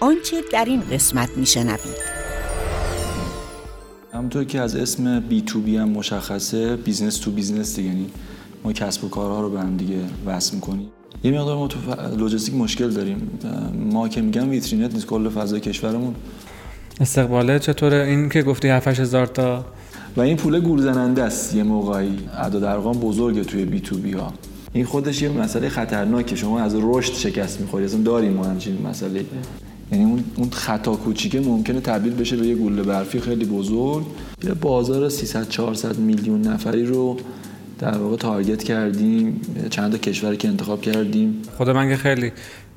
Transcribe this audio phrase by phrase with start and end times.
[0.00, 2.10] آنچه در این قسمت میشنوید.
[4.12, 8.06] همونطور که از اسم B2B هم مشخصه business to business دیگه یعنی
[8.64, 10.88] ما کسب و کارها رو به هم دیگه وصل می‌کنیم.
[11.24, 11.78] یه مقدار ما تو
[12.16, 13.38] لوجستیک مشکل داریم.
[13.90, 16.14] ما که میگم ویترینت نیست کل فضای کشورمون.
[17.00, 19.64] استقباله چطوره؟ این که گفتی 7 هزار تا.
[20.16, 21.54] و این پول گول زننده است.
[21.54, 24.32] یه موقعی اعداد ارقام بزرگه توی B2B ها.
[24.72, 26.36] این خودش یه مسئله خطرناکه.
[26.36, 29.24] شما از رشد شکست می‌خوری اصلا داریم ما همچین مسئله.
[29.92, 34.06] یعنی اون خطا کوچیکه ممکنه تبدیل بشه به یه گوله برفی خیلی بزرگ.
[34.44, 37.16] یه بازار 300 400 میلیون نفری رو
[37.78, 39.40] در واقع تارگت کردیم.
[39.70, 41.42] چند تا کشوری که انتخاب کردیم.
[41.56, 42.32] خود من خیلی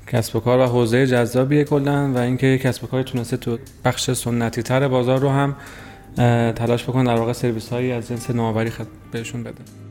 [0.08, 4.12] کسب و کار و حوزه جذابیه کلا و اینکه کسب و کاری تونسته تو بخش
[4.12, 5.56] سنتی تر بازار رو هم
[6.54, 8.72] تلاش بکنه در واقع سرویس هایی از جنس نوآوری
[9.12, 9.83] بهشون بده.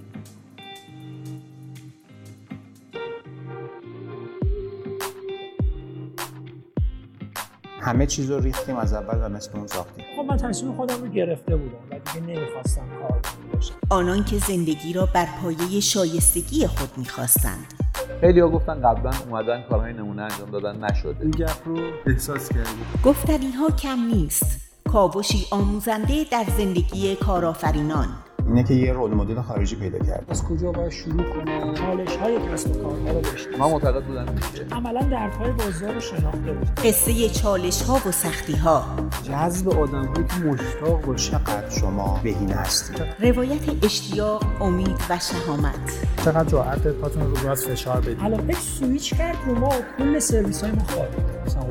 [7.83, 10.05] همه چیز رو ریختیم از اول و مثل اون ساختیم.
[10.17, 13.21] خب من تصمیم خودم رو گرفته بودم و دیگه نمی‌خواستم کار
[13.55, 17.75] باشم آنان که زندگی را بر پایه شایستگی خود می‌خواستند.
[18.21, 22.87] خیلی ها گفتن قبلا اومدن کارهای نمونه انجام دادن نشده این گپ رو احساس کردیم.
[23.05, 24.61] گفتنی ها کم نیست.
[24.93, 28.09] کاوشی آموزنده در زندگی کارآفرینان.
[28.47, 32.39] اینه که یه رول مدل خارجی پیدا کرد از کجا باید شروع کنه؟ چالش های
[32.53, 34.27] کسب و کارها رو بشناسه من معتقد بودم
[34.73, 36.69] عملا درپای بازار رو شناخته بود.
[36.85, 38.85] قصه چالش ها و سختی ها
[39.23, 46.07] جذب آدم هایی که مشتاق باشه چقدر شما بهینه هستید؟ روایت اشتیاق امید و شهامت.
[46.25, 48.19] چقدر جرأت پاتون رو راست فشار بدید.
[48.21, 51.11] الان سویچ کرد رو ما و کل سرویس های ما خواهد
[51.47, 51.63] مثلا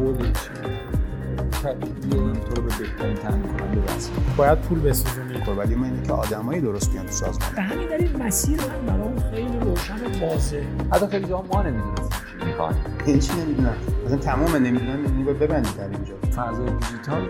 [1.69, 5.43] هولدینگ تو رو به بهترین تامین کننده وصل باید پول بسوزونی.
[5.43, 7.55] خب ولی ما اینه که آدمایی درست بیان تو سازمان.
[7.55, 12.09] به همین دلیل مسیر من برام خیلی روشن و واضحه حتی خیلی جاها ما نمی‌دونستیم
[12.09, 13.75] چی می‌خوان این چی نمی‌دونم.
[14.05, 16.13] مثلا تمام نمی‌دونم یعنی باید ببندید در اینجا.
[16.35, 17.29] فضای دیجیتال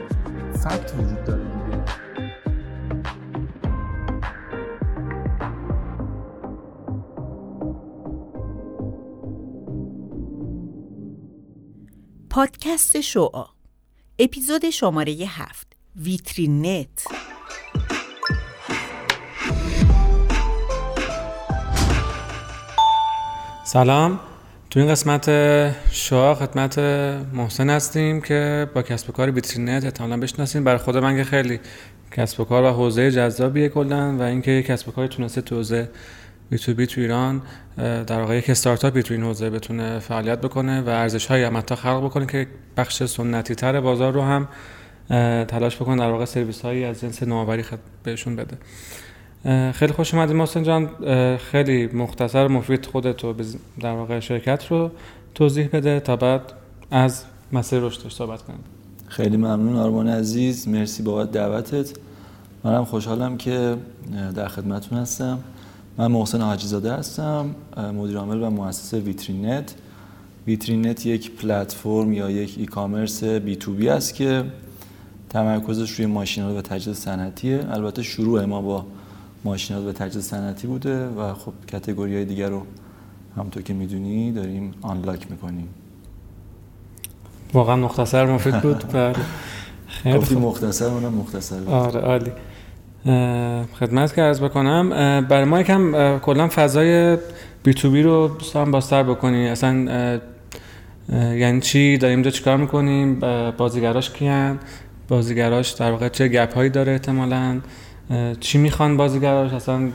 [0.53, 1.81] فکت وجود داره دیگه.
[12.29, 13.45] پادکست شعا
[14.23, 15.67] اپیزود شماره هفت.
[15.95, 17.05] ویترین نت
[23.63, 24.19] سلام.
[24.69, 25.25] تو این قسمت
[25.91, 26.79] شعاع خدمت
[27.33, 31.59] محسن هستیم که با کسب و کار ویترینت احتمالا بشناسین برای خود من که خیلی
[32.11, 35.89] کسب و کار و حوزه جذابیه کلا و اینکه کسب و کاری تونسته تو حوزه
[36.51, 37.41] B2B تو ایران
[37.77, 42.05] در واقع یک استارتاپی تو این حوزه بتونه فعالیت بکنه و ارزش های متا خلق
[42.05, 42.47] بکنه که
[42.77, 44.47] بخش سنتی تر بازار رو هم
[45.45, 47.63] تلاش بکنه در واقع سرویس هایی از جنس نوآوری
[48.03, 48.57] بهشون بده.
[49.71, 50.89] خیلی خوش اومدید محسن جان.
[51.37, 53.33] خیلی مختصر مفید خودت و
[53.79, 54.91] در واقع شرکت رو
[55.35, 56.41] توضیح بده تا بعد
[56.91, 58.63] از مسیر رشدش صحبت کنیم.
[59.07, 60.67] خیلی ممنون آرمان عزیز.
[60.67, 61.93] مرسی بابت دعوتت.
[62.63, 63.77] منم خوشحالم که
[64.35, 65.39] در خدمتتون هستم.
[65.97, 67.55] من محسن حاجی زاده هستم
[67.95, 69.75] مدیر عامل و مؤسس ویترین نت
[70.47, 74.43] ویترین نت یک پلتفرم یا یک ای کامرس بی تو بی است که
[75.29, 77.65] تمرکزش روی ماشینات و تجهیزات صنعتیه.
[77.71, 78.85] البته شروع ما با
[79.43, 82.63] ماشینات و تجهیزات صنعتی بوده و خب کاتگوری های دیگر رو
[83.37, 85.67] همونطور که می‌دونی داریم آنلاک می‌کنیم.
[87.53, 88.83] واقعا مختصر مفید بود.
[88.93, 89.15] بله.
[89.87, 91.69] خیلی مختصر منم مختصر بود.
[91.69, 92.31] آره عالی.
[93.79, 94.89] خدمت که عرض بکنم.
[95.29, 97.17] برای ما یکم کلا فضای
[97.63, 99.47] بی تو بی رو هم بازتر بکنی.
[99.47, 99.73] اصلا
[101.13, 103.19] یعنی چی؟ داریم اینجا چیکار می‌کنیم؟
[103.57, 104.59] بازیگراش کیان؟
[105.07, 107.59] بازیگراش در واقع چه گپ هایی داره احتمالاً؟
[108.39, 109.89] چی می‌خوان بازیگراش؟ اصلا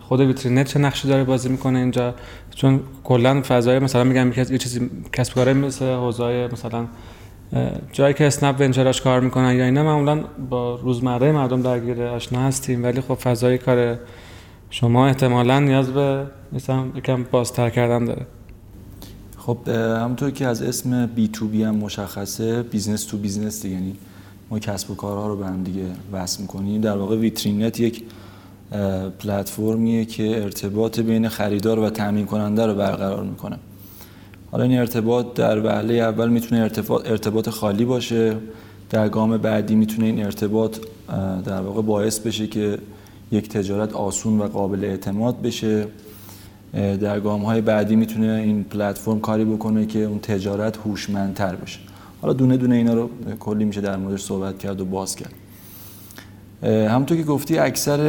[0.00, 2.14] خود ویترینت چه نقشی داره بازی می‌کنه اینجا؟
[2.54, 6.86] چون کلا فضای مثلا میگم یه چیزی کسب کاره مثل حوزه مثلا
[7.92, 12.84] جایی که اسنپ ونچراش کار می‌کنن یا اینا معمولا با روزمره مردم درگیر آشنا هستیم.
[12.84, 13.98] ولی خب فضای کار
[14.70, 18.26] شما احتمالا نیاز به مثلا یکم بازتر کردن داره.
[19.38, 23.96] خب همونطور که از اسم B2B هم مشخصه business to business دیگه یعنی
[24.50, 26.80] ما کسب و کارها رو به هم دیگه وصل می‌کنیم.
[26.80, 28.02] در واقع ویترینت یک
[29.18, 33.58] پلتفرمیه که ارتباط بین خریدار و تامین کننده رو برقرار می‌کنه.
[34.50, 36.60] حالا این ارتباط در وهله اول می‌تونه
[37.04, 38.36] ارتباط, خالی باشه.
[38.90, 40.78] در گام بعدی می‌تونه این ارتباط
[41.44, 42.78] در واقع باعث بشه که
[43.32, 45.86] یک تجارت آسون و قابل اعتماد بشه.
[46.72, 51.78] در گام های بعدی می‌تونه این پلتفرم کاری بکنه که اون تجارت هوشمندتر بشه.
[52.22, 53.10] حالا دونه دونه اینا رو
[53.40, 55.32] کلی میشه در موردش صحبت کرد و باز کرد.
[56.62, 58.00] همونطور که گفتی اکثر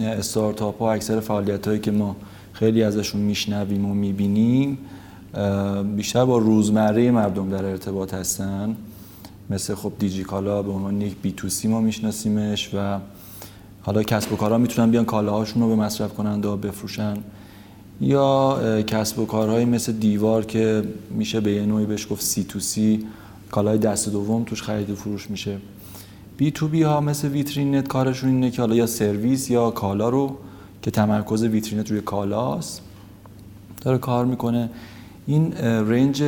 [0.00, 2.16] استارتاپ ها اکثر فعالیت هایی که ما
[2.52, 4.78] خیلی ازشون میشنویم و می‌بینیم
[5.96, 8.76] بیشتر با روزمره مردم در ارتباط هستن.
[9.50, 12.98] مثل خب دیجی کالا به عنوان یک B2C ما میشناسیمش و
[13.82, 17.16] حالا کسب و کارها می‌تونن بیان کالاهاشون رو به مصرف کننده ها بفروشن.
[18.00, 23.06] یا کسب و کارهایی مثل دیوار که میشه به یه نوعی بهش گفت C2C
[23.50, 25.58] کالای دست دوم توش خرید و فروش میشه.
[26.36, 30.36] B2B ها مثل ویترین کارشون اینه که حالا یا سرویس یا کالا رو
[30.82, 32.82] که تمرکز ویترینت روی کالاست
[33.80, 34.70] داره کار می‌کنه.
[35.26, 36.22] این رنج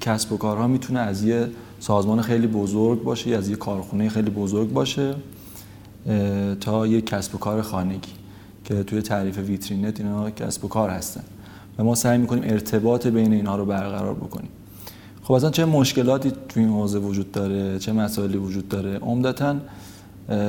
[0.00, 1.48] کسب و کارها می‌تونه از یه
[1.80, 5.14] سازمان خیلی بزرگ باشه از یه کارخونه خیلی بزرگ باشه
[6.60, 8.12] تا یه کسب و کار خانگی
[8.64, 11.22] که توی تعریف ویترینت اینا کسب و کار هستن.
[11.78, 14.48] و ما سعی می‌کنیم ارتباط بین اینها رو برقرار بکنیم.
[15.22, 19.56] خب اصلا چه مشکلاتی توی این حوزه وجود داره چه مسائلی وجود داره؟ عمدتا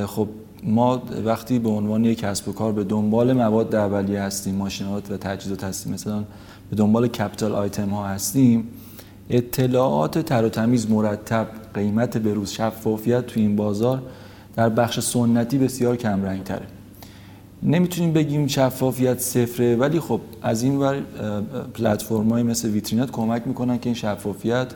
[0.06, 0.27] خب
[0.63, 5.18] ما وقتی به عنوان یک کسب و کار به دنبال مواد اولیه هستیم ماشینات و
[5.18, 5.94] تجهیزات هستیم.
[5.94, 6.24] مثلا
[6.72, 8.68] به دنبال capital item ها هستیم.
[9.30, 14.02] اطلاعات تر و تمیز مرتب قیمت بروز شفافیت توی این بازار
[14.56, 16.66] در بخش سنتی بسیار کم رنگ تره
[17.64, 21.02] نمی‌تونیم بگیم شفافیت صفره ولی خب از این ور
[21.74, 24.68] پلتفرم‌های مثل ویترینت کمک می‌کنن که این شفافیت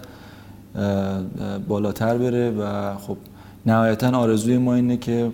[1.68, 3.18] بالاتر بره و خب
[3.66, 5.32] نهایتا آرزوی ما اینه که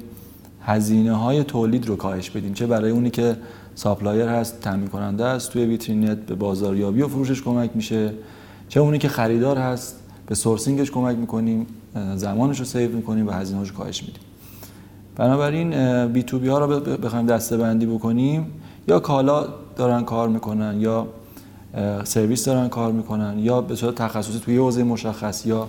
[0.61, 2.53] هزینه های تولید رو کاهش بدیم.
[2.53, 3.35] چه برای اونی که
[3.81, 5.51] supplier هست تامین کننده است.
[5.51, 8.13] توی ویترینت به بازاریابی و فروشش کمک میشه.
[8.69, 9.95] چه اونی که خریدار هست
[10.27, 11.67] به sourcing ش کمک می‌کنیم
[12.15, 14.21] زمانش رو save می‌کنیم و هزینه رو کاهش میدیم.
[15.15, 18.45] بنابراین B2B ها رو بخوایم دسته بندی بکنیم.
[18.87, 21.07] یا کالا دارن کار می‌کنن یا
[22.03, 25.67] سرویس دارن کار می‌کنن یا به صورت تخصصی توی حوزه مشخص یا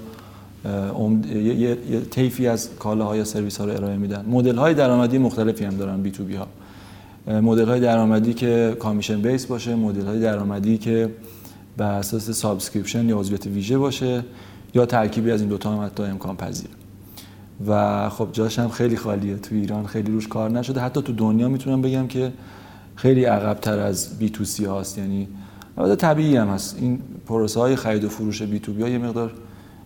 [1.34, 4.24] یه طیفی از کالاها یا سرویس ها رو ارائه میدن.
[4.28, 6.46] مدل های درآمدی مختلفی هم دارن B2B ها.
[7.26, 11.10] مدل های درآمدی که commission base باشه مدل های درآمدی که
[11.76, 14.24] بر اساس subscription یا عضویت ویژه باشه
[14.74, 16.68] یا ترکیبی از این دوتا هم حتی امکان پذیر.
[17.66, 19.36] و خب جاش هم خیلی خالیه.
[19.36, 20.80] تو ایران خیلی روش کار نشده.
[20.80, 22.32] حتی تو دنیا می‌تونم بگم که
[22.96, 24.98] خیلی عقب تر از B2C هاست.
[24.98, 25.28] یعنی
[25.78, 26.76] البته طبیعی هم هست.
[26.80, 29.32] این پروسه های خرید و فروش B2B ها یه مقدار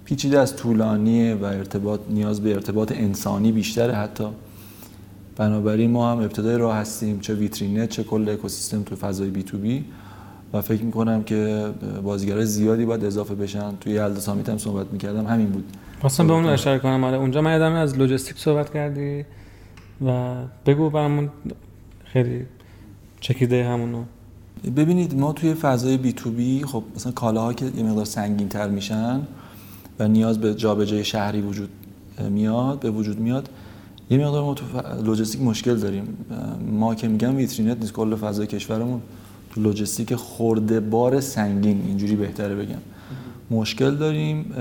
[0.04, 4.24] پیچیده است طولانیه و ارتباط نیاز به ارتباط انسانی بیشتره حتی.
[5.36, 9.58] بنابراین ما هم ابتدای راه هستیم چه ویترینه چه کل اکوسیستم تو فضای بی تو
[9.58, 9.84] بی
[10.52, 11.70] و فکر می‌کنم که
[12.04, 13.76] بازیگرای زیادی باید اضافه بشن.
[13.80, 15.64] توی یلدا سامیت هم صحبت می‌کردم همین بود.
[16.00, 17.04] خواستم به اون اشاره کنم.
[17.04, 19.24] آره اونجا من یادم از لوجستیک صحبت کردی
[20.06, 20.34] و
[20.66, 21.30] بگو برامون
[22.04, 22.46] خیلی
[23.20, 24.04] چکیده همونو.
[24.76, 28.68] ببینید ما توی فضای بی تو بی خب مثلا کالاها که یه مقدار سنگین تر
[28.68, 29.20] میشن
[29.98, 31.68] و نیاز به جابجایی شهری وجود
[32.30, 33.48] میاد به وجود میاد
[34.10, 34.64] یه مقدار ما تو
[35.04, 36.16] لوجستیک مشکل داریم.
[36.70, 39.00] ما که میگم ویترینت نیست کل فضای کشورمون
[39.50, 42.78] تو لوجستیک خرده بار سنگین اینجوری بهتره بگم.
[43.50, 44.54] مشکل داریم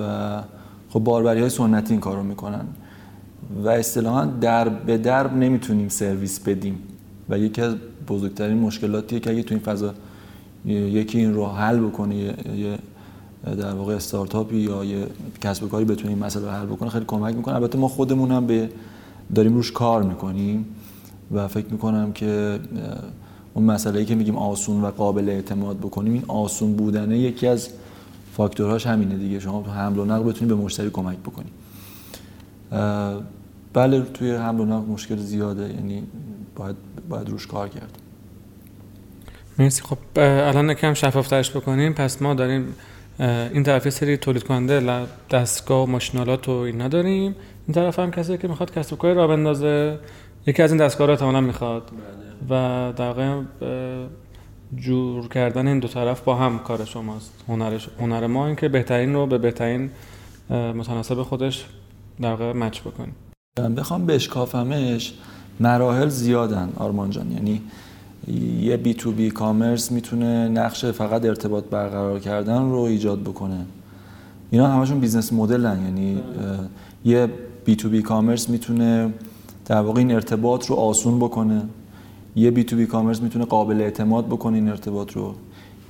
[0.00, 0.42] و
[0.88, 2.64] خب باربری های سنتی این کارو می‌کنن.
[3.64, 6.78] و اصطلاحا در به درب نمی‌تونیم سرویس بدیم.
[7.28, 7.74] و یکی از
[8.08, 9.94] بزرگترین مشکلاتیه که اگه تو این فضا
[10.66, 12.34] یکی این رو حل بکنه یه
[13.44, 15.06] در واقع استارتاپی یا یه
[15.40, 17.54] کسب و کاری بتونه این مسئله رو حل بکنه خیلی کمک می‌کنه.
[17.54, 18.70] البته ما خودمون هم به
[19.34, 20.66] داریم روش کار می‌کنیم
[21.32, 22.60] و فکر می‌کنم که
[23.54, 27.68] اون مسئله ای که میگیم آسون و قابل اعتماد بکنیم این آسون بودنه یکی از
[28.32, 29.40] فاکتورهاش همینه دیگه.
[29.40, 31.52] شما تو حمل و نقل بتونید به مشتری کمک بکنید
[33.72, 35.74] بله توی حمل و نقل مشکل زیاده.
[35.74, 36.02] یعنی
[36.56, 36.76] باید
[37.08, 37.98] باید روش کار کرد
[39.58, 39.82] مرسی.
[39.82, 41.92] خب الان کم شفافترش بکنیم.
[41.92, 42.74] پس ما داریم
[43.18, 47.36] این طرف سری تولید کننده دستگاه و ماشینالات و اینا داریم.
[47.66, 49.98] این طرف هم کسی که می‌خواد کسب و کاری را بندازه.
[50.46, 51.82] یکی از این دستگاه رو تماما می‌خواد.
[52.50, 53.42] و در واقع
[54.76, 57.44] جور کردن این دو طرف با هم کار شماست.
[57.48, 59.90] هنرش هنر ما این که بهترین رو به بهترین
[60.50, 61.66] متناسب خودش
[62.20, 63.14] در واقع مچ بکنیم.
[63.76, 65.14] بخوام بشکافمش
[65.60, 67.32] مراحل زیادن آرمان جان.
[67.32, 67.62] یعنی
[68.60, 73.66] یه B2B commerce می‌تونه نقش فقط ارتباط برقرار کردن رو ایجاد بکنه.
[74.50, 76.18] اینا همشون business model ن یعنی
[77.04, 77.28] یه
[77.64, 79.12] B2B commerce می‌تونه
[79.66, 81.62] در واقع این ارتباط رو آسون بکنه.
[82.36, 85.34] یه B2B commerce می‌تونه قابل اعتماد بکنه این ارتباط رو.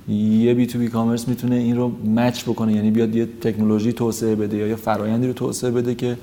[0.07, 4.67] یه B2B commerce می‌تونه این رو match بکنه یعنی بیاد یه تکنولوژی توسعه بده یا
[4.67, 6.17] یه فرایندی رو توسعه بده که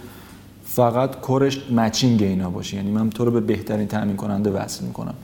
[0.65, 2.77] فقط کارش matching اینا باشه.
[2.77, 5.15] یعنی من تو رو به بهترین تامین کننده وصل می‌کنم.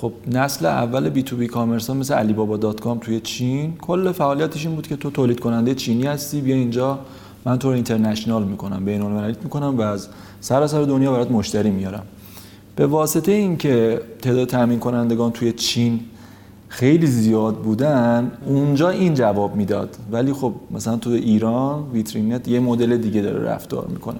[0.00, 4.96] خب نسل اول B2B commerce ها مثل Alibaba.com توی چین کل فعالیتش این بود که
[4.96, 6.98] تو تولید کننده چینی هستی بیا اینجا
[7.44, 10.08] من تو رو international می‌کنم بین المللی می‌کنم و از
[10.40, 12.02] سراسر دنیا برات مشتری میارم.
[12.76, 16.00] به واسطه اینکه تعداد تامین کنندگان توی چین
[16.68, 19.96] خیلی زیاد بودن اونجا این جواب می‌داد.
[20.12, 24.18] ولی خب مثلا تو ایران ویترین‌نت یه مدل دیگه داره رفتار می‌کنه.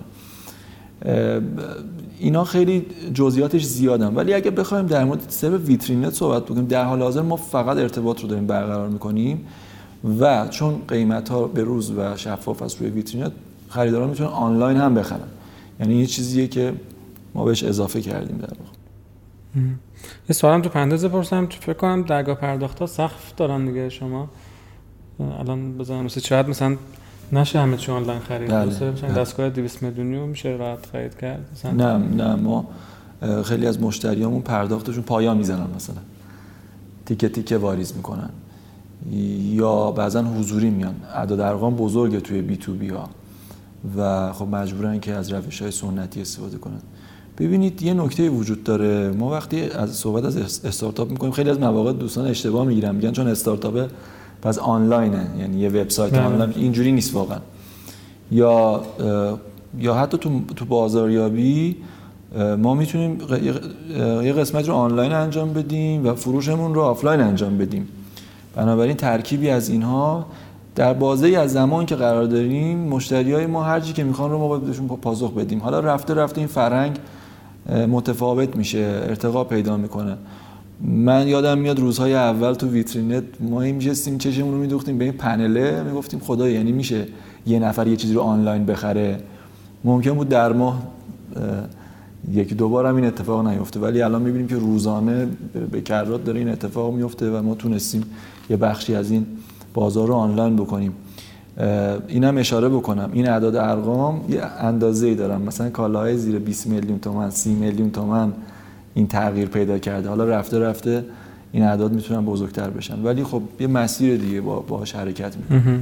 [2.19, 4.15] اینا خیلی جزئیاتش زیادن.
[4.15, 8.21] ولی اگه بخوایم در مورد سبب ویترین‌نت صحبت بکنیم در حال حاضر ما فقط ارتباط
[8.21, 9.47] رو داریم برقرار می‌کنیم
[10.21, 13.33] و چون قیمت ها به روز و شفاف است روی ویترین‌نت
[13.69, 15.29] خریداران می‌تونن آنلاین هم بخرن.
[15.81, 16.73] یعنی یه چیزیه که
[17.35, 18.77] ما بهش اضافه کردیم در واقع.
[20.29, 24.29] یه سوالم تو پرانتز بپرسم تو فکر کنم درگاه پرداخت ها سقف دارن دیگه شما.
[25.39, 26.05] الان بزنم.
[26.05, 26.77] مثل شاید مثلا
[27.33, 28.51] نشه همه چی آنلاین خرید.
[28.51, 29.13] بله، بله.
[29.13, 31.45] دستگاه 200 میلیونی رو میشه راحت خرید کرد؟
[31.77, 32.67] نه نه ما
[33.45, 35.97] خیلی از مشتریامون پرداختشون پایان می‌زنن مثلا.
[37.07, 38.31] تیکه تیکه واریز می‌کنن.
[39.53, 40.95] یا بعضا حضوری میان.
[41.15, 43.09] اعداد ارقام بزرگه توی بی تو بی ها.
[43.97, 46.81] و خب مجبورن که از روش های سنتی استفاده کنن.
[47.39, 49.11] ببینید یه نکته وجود داره.
[49.11, 52.95] ما وقتی از صحبت از اس- استارتاپ می‌کنیم خیلی از مواقع دوستان اشتباه می‌گیرن.
[52.95, 53.89] میگن چون استارتاپه
[54.47, 56.23] پس آنلاینه یعنی یه وبسایت بله.
[56.23, 56.53] آنلاین.
[56.57, 57.39] اینجوری نیست واقعا.
[58.31, 58.81] یا
[59.79, 61.77] یا حتی تو تو بازاریابی
[62.59, 63.19] ما می‌تونیم
[64.23, 67.89] یه- قسمت رو آنلاین انجام بدیم و فروشمون رو آفلاین انجام بدیم.
[68.57, 70.27] بنابراین ترکیبی از اینها
[70.75, 74.39] در بازه از زمان که قرار داریم مشتری های ما هر چی که می‌خوان رو
[74.39, 75.59] ما باید بهشون پاسخ بدیم.
[75.61, 76.99] حالا رفته رفته این فرهنگ
[77.89, 80.17] متفاوت میشه ارتقا پیدا می‌کنه.
[80.81, 85.13] من یادم میاد روزهای اول تو ویترینت ما این میشستیم چشمون رو میدوختیم به این
[85.13, 87.07] پنله می‌گفتیم خدا یعنی میشه
[87.47, 89.19] یه نفر یه چیزی رو آنلاین بخره.
[89.85, 90.83] ممکن بود در ماه
[91.37, 91.43] اه،
[92.33, 95.27] یکی دو بار این اتفاق نیفته ولی الان می‌بینیم که روزانه
[95.71, 98.03] به- کرات داره این اتفاق میفته و ما تونستیم
[98.51, 99.27] یه بخشی از این
[99.75, 100.93] بازار رو آنلاین بکنیم.
[102.09, 103.11] اینم اشاره بکنم.
[103.13, 105.43] این اعداد ارقام یه اندازه‌ای دارن.
[105.43, 108.33] مثلا کالاهای زیر 20 میلیون تومن 30 میلیون تومن
[108.97, 110.09] این تغییر پیدا کرده.
[110.09, 111.05] حالا رفته رفته
[111.53, 113.03] این اعداد می‌تونن بزرگتر بشن.
[113.03, 115.81] ولی خب یه مسیر دیگه با باهاش حرکت می‌کنه.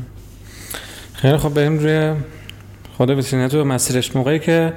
[1.13, 2.13] خیلی خب بریم روی
[2.97, 4.17] خود ویترین‌نت و مسیرش.
[4.17, 4.73] موقعی که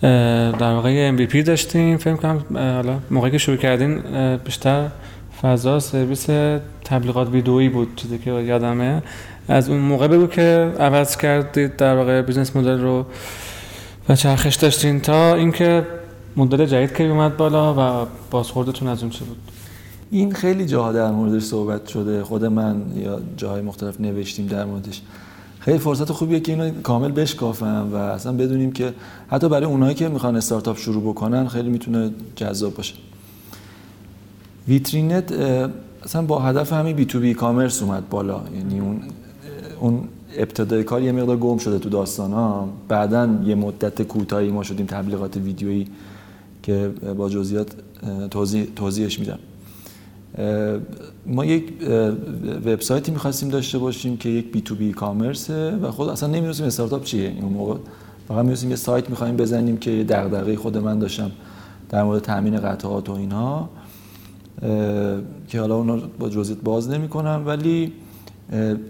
[0.00, 4.00] در واقع MVP داشتیم فکر کنم حالا موقعی که شروع کردین
[4.36, 4.88] بیشتر
[5.42, 6.26] فضا سرویس
[6.84, 9.02] تبلیغات ویدئویی بود چیزی که یادمه.
[9.48, 13.06] از اون موقع بگو که عوض کردید در واقع business model رو
[14.08, 15.86] و چرخش داشتین تا اینکه
[16.38, 19.36] مدل جدید که اومد بالا و بازخوردتون از اون چه بود؟
[20.10, 22.24] این خیلی جاها در موردش صحبت شده.
[22.24, 25.00] خود من یا جاهای مختلف نوشتیم در موردش.
[25.60, 28.94] خیلی فرصت خوبیه که اینو کامل بشکافم و اصلا بدونیم که
[29.28, 32.94] حتی برای اونایی که می‌خوان استارتاپ شروع بکنن خیلی می‌تونه جذاب باشه.
[34.68, 35.32] ویترینت
[36.04, 38.40] اصلا با هدف همین بی تو بی کامرس اومد بالا.
[38.56, 39.00] یعنی اون
[39.80, 44.62] اون ابتدای کار یه مقدار گم شده تو داستان ها بعدا یه مدت کوتاهی ما
[44.62, 45.88] شدیم تبلیغات ویدیویی.
[46.68, 47.72] که با جزئیات
[48.30, 49.38] توضیح توضیحش میدم.
[51.26, 51.72] ما یک
[52.66, 57.04] وبسایتی می‌خواستیم داشته باشیم که یک بی تو بی کامرسه و خود اصلا نمی‌دونستیم استارتاپ
[57.04, 57.74] چیه اون موقع.
[58.28, 61.30] فقط می‌دونستیم یه سایت می‌خوایم بزنیم که دغدغه خود من داشتم
[61.88, 63.68] در مورد تامین قطعات و اینها
[65.48, 67.92] که حالا اونا رو با جزئیات باز نمی‌کنم ولی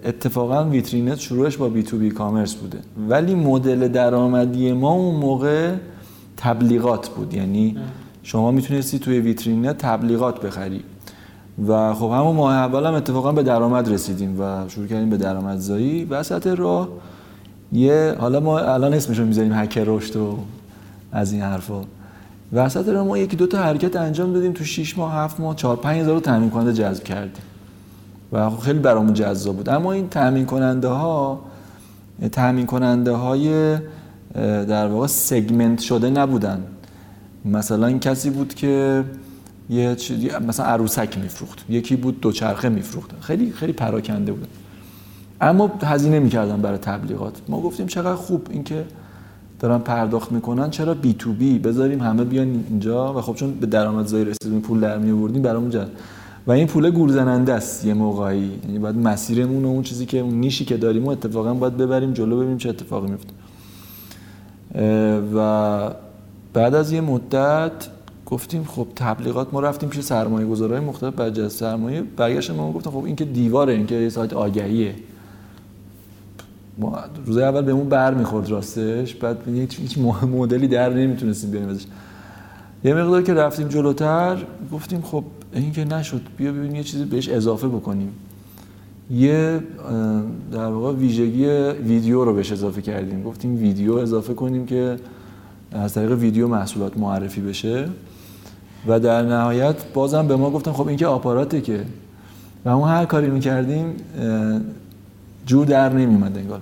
[0.05, 2.79] اتفاقا ویترین‌نت شروعش با B2B commerce بوده.
[3.09, 5.75] ولی مدل درآمدی ما اون موقع
[6.39, 7.35] تبلیغات بود.
[7.35, 7.77] یعنی
[8.23, 10.83] شما می‌تونستی توی ویترین‌نت تبلیغات بخری.
[11.69, 16.05] و خب همون ماه اول هم اتفاقا به درآمد رسیدیم و شروع کردیم به درآمدزایی.
[16.05, 16.89] وسط راه
[17.73, 20.39] یه حالا ما الان اسمش رو می‌ذاریم هکر رشد و
[21.13, 21.81] از این حرفا.
[22.53, 24.53] وسط راه ما یکی دو تا حرکت انجام دادیم.
[24.53, 27.43] تو 6 ماه 7 ماه 4 5 هزار تامین کننده جذب کردیم.
[28.33, 29.69] و خب خیلی برامون جذاب بود.
[29.69, 31.41] اما این تامین کننده ها
[32.33, 33.77] تامین کننده های
[34.35, 36.65] در واقع سگمنت شده نبودن.
[37.45, 39.05] مثلا کسی بود که
[39.71, 41.65] یه چیزی مثلا عروسک میفروخت.
[41.69, 43.11] یکی بود دوچرخه میفروخت.
[43.21, 44.49] خیلی خیلی پراکنده بود.
[45.41, 47.41] اما هزینه می‌کردن برای تبلیغات.
[47.49, 48.85] ما گفتیم چقدر خوب اینکه
[49.61, 50.71] دارن پرداخت می‌کنن.
[50.71, 54.81] چرا بی تو بی بذاریم همه بیان اینجا و خب چون به درآمدزایی رسیدیم پول
[54.81, 55.89] در می آوردیم برامون جد
[56.47, 58.51] و این پول گول زننده است یه موقعی.
[58.65, 62.13] یعنی باید مسیرمون و اون چیزی که اون نیشی که داریم و اتفاقا باید ببریم
[62.13, 63.33] جلو ببینیم چه اتفاقی میفته
[65.35, 65.91] و
[66.53, 67.73] بعد از یه مدت
[68.27, 73.05] گفتیم خب تبلیغات ما رفتیم پیش سرمایه گذارهای مختلف از سرمایه برگشتن ما گفتم خب
[73.05, 74.95] این که دیواره این که یه سایت آگهیه.
[76.79, 79.99] ما روز اول بهمون بر می‌خورد راستش بعد هیچ
[80.33, 81.85] مدلی در نمی‌تونستیم بیاریم ازش
[82.85, 87.29] یه مقدار که رفتیم جلوتر گفتیم خب این که نشد بیا ببینیم یه چیزی بهش
[87.29, 88.13] اضافه بکنیم.
[89.11, 89.61] یه
[90.53, 91.47] در واقع ویژگی
[91.87, 93.23] ویدیو رو بهش اضافه کردیم.
[93.23, 94.97] گفتیم ویدیو اضافه کنیم که
[95.73, 97.89] از طریق ویدیو محصولات معرفی بشه.
[98.87, 101.81] و در نهایت بازم به ما گفتن خب این که آپاراته که.
[102.65, 103.97] و اون هر کاری می‌کردیم
[105.47, 106.61] جور در نمیومد انگار.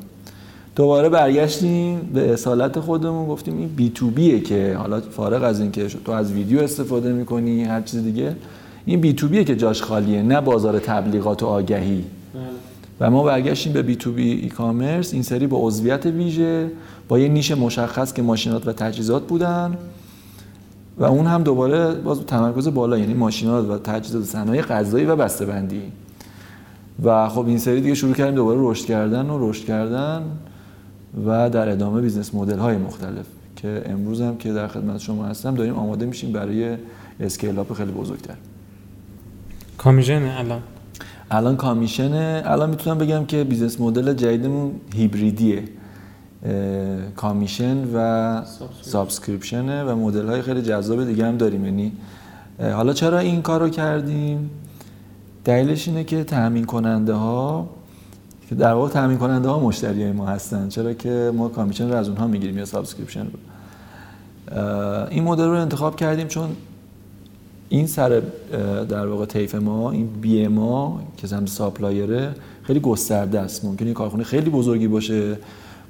[0.76, 5.88] دوباره برگشتیم به اصالت خودمون گفتیم این بی تو بیه که حالا فارغ از اینکه
[5.88, 8.36] تو از ویدیو استفاده می‌کنی هر چیز دیگه.
[8.86, 12.04] این بی تو بیه که جاش خالیه نه بازار تبلیغات و آگهی.
[13.00, 16.70] و ما برگشتیم به بی تو بی ای کامرس این سری با عضویت ویژه
[17.08, 19.76] با یه نیش مشخص که ماشینات و تجهیزات بودن.
[20.98, 25.82] و اون هم دوباره باز تمرکز بالا یعنی ماشینات و تجهیزات صنایع غذایی و بسته‌بندی.
[27.04, 30.22] و خب این سری دیگه شروع کردیم دوباره رشد کردن و رشد کردن
[31.26, 33.26] و در ادامه business model های مختلف
[33.56, 36.76] که امروز هم که در خدمت شما هستم داریم آماده میشیم برای
[37.20, 38.34] scale خیلی بزرگتر.
[39.78, 40.62] commission الان.
[41.30, 42.42] الان commission ه.
[42.44, 45.64] الان می‌تونم بگم که business model جدیدمون هیبریدیه.
[47.16, 48.42] commission و
[48.82, 51.64] subscription ه و مدل های خیلی جذاب دیگه هم داریم.
[51.64, 51.92] یعنی
[52.60, 54.50] حالا چرا این کار رو کردیم؟
[55.44, 57.68] دلیلش اینه که تامین کننده ها
[58.48, 60.68] که در واقع تامین کننده ها مشتری ما هستن.
[60.68, 63.38] چرا که ما commission رو از اونها می‌گیریم یا subscription رو.
[65.10, 66.48] این مدل رو انتخاب کردیم چون
[67.68, 68.22] این سر
[68.88, 73.64] در واقع طیف ما این B ما که سمت supplier ه خیلی گسترده است.
[73.64, 75.38] ممکنه یه کارخونه خیلی بزرگی باشه.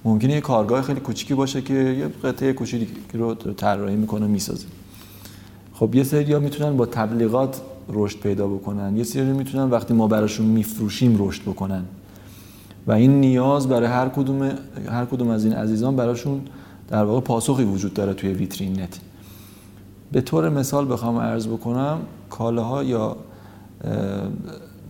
[0.05, 4.67] ممکنه یه کارگاه خیلی کوچیکی باشه که یه قطعه کوچیکی رو طراحی می‌کنه می‌سازه.
[5.73, 8.97] خب یه سری ها می‌تونن با تبلیغات رشد پیدا بکنن.
[8.97, 11.85] یه سری می‌تونن وقتی ما براشون میفروشیم رشد بکنن.
[12.87, 14.53] و این نیاز برای هر کدوم
[14.91, 16.41] هر کدوم از این عزیزان براشون
[16.89, 18.99] در واقع پاسخی وجود داره توی ویترین نت.
[20.13, 23.17] به طور مثال بخوام عرض بکنم کالاها یا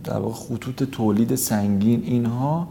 [0.03, 2.67] در واقع خطوط تولید سنگین اینها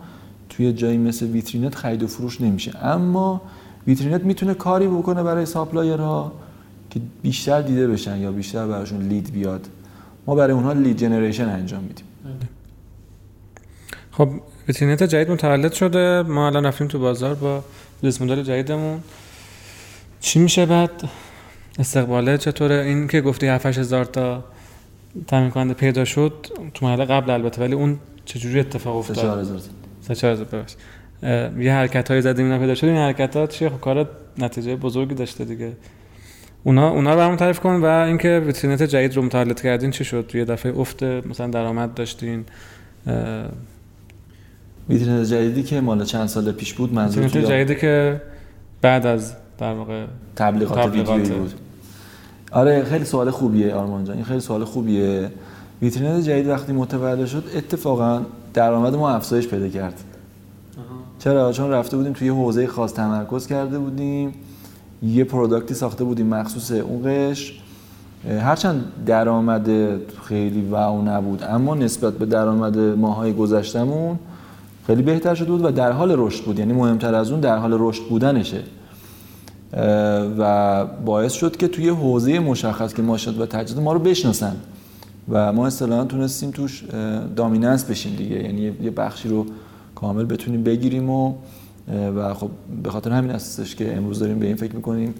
[0.49, 2.85] توی جایی مثل ویترینت خرید و فروش نمیشه.
[2.85, 3.41] اما
[3.87, 6.33] ویترین‌نت می‌تونه کاری بکنه برای supplier ها
[6.91, 9.69] که بیشتر دیده بشن یا بیشتر براشون lead بیاد.
[10.26, 12.05] ما برای اونها lead generation انجام میدیم.
[14.11, 14.29] خب
[14.69, 16.23] ویترین‌نت جدید متولد شده.
[16.23, 17.65] ما الان رفتیم تو بازار با
[18.02, 19.00] business model جدیدمون.
[20.20, 20.90] چی میشه بعد؟
[21.79, 24.45] استقباله چطوره؟ این که گفتی 7 هزار تا
[25.27, 26.33] تامین کننده پیدا شد
[26.75, 29.61] تو مرحله قبل البته ولی اون چجوری اتفاق افتاد؟ 4000
[30.01, 30.75] سه چهار هزار ببخش.
[31.59, 32.87] یه حرکت های زدیم اینا پیدا شد.
[32.87, 34.09] این حرکت ها چیه؟ خب کار
[34.39, 35.73] نتیجه بزرگی داشته دیگه.
[36.65, 40.31] اونا اونا رو برامون تعریف کن و اینکه ویترین‌نت جدید رو متولد کردین چی شد؟
[40.35, 42.45] یه دفعه افت مثلا درآمد داشتین
[44.88, 48.23] ویترین‌نت جدیدی که مال چند سال پیش بود منظور ویترین‌نت جدیدی که
[48.83, 51.17] بعد از در واقع تبلیغات, تبلیغات.
[51.17, 51.55] ویدیویی بود.
[52.57, 54.16] آره خیلی سوال خوبیه آرمان جان.
[54.16, 55.31] این خیلی سوال خوبیه.
[55.83, 58.21] ویترین‌نت جدید وقتی متولد شد اتفاقا
[58.55, 60.01] درآمد ما افزایش پیدا کرد.
[61.19, 64.35] چرا؟ چون رفته بودیم توی حوزه خاص تمرکز کرده بودیم
[65.03, 67.53] یه product ی ساخته بودیم مخصوص اون قشر
[68.40, 69.69] هرچند درآمد
[70.23, 74.19] خیلی wow نبود اما نسبت به درآمد ماهای گذشتمون
[74.87, 76.59] خیلی بهتر شده بود و در حال رشد بود.
[76.59, 78.62] یعنی مهمتر از اون در حال رشد بودنشه.
[80.39, 84.57] و باعث شد که توی حوزه مشخص که ماشین‌آلات و تجهیزات ما رو بشناسن.
[85.29, 86.85] و ما اصطلاحا تونستیم توش
[87.37, 88.37] دامیننس بشیم دیگه.
[88.37, 89.47] یعنی یه بخشی رو
[89.95, 91.35] کامل بتونیم بگیریم و
[92.17, 92.51] و خب
[92.83, 95.15] به خاطر همین هستش که امروز داریم به این فکر می‌کنیم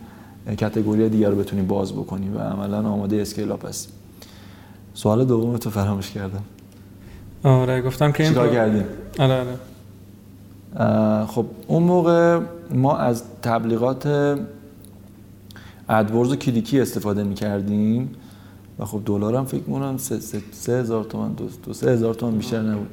[0.59, 3.93] کتگوری دیگر رو بتونیم باز بکنیم و عملا آماده اسکیل اپ هستیم.
[4.95, 6.43] سوال دوم تو فراموش کردم.
[7.43, 8.85] آره گفتم که این کردیم
[9.19, 9.47] آره آره.
[11.27, 14.39] خب اون موقع ما از تبلیغات
[15.89, 18.11] AdWords و کلیکی استفاده می کردیم
[18.79, 22.15] و خب دلار هم فکر می‌کنم سه, سه, سه هزار تومن دو, دو سه هزار
[22.15, 22.89] تومن بیشتر نبود.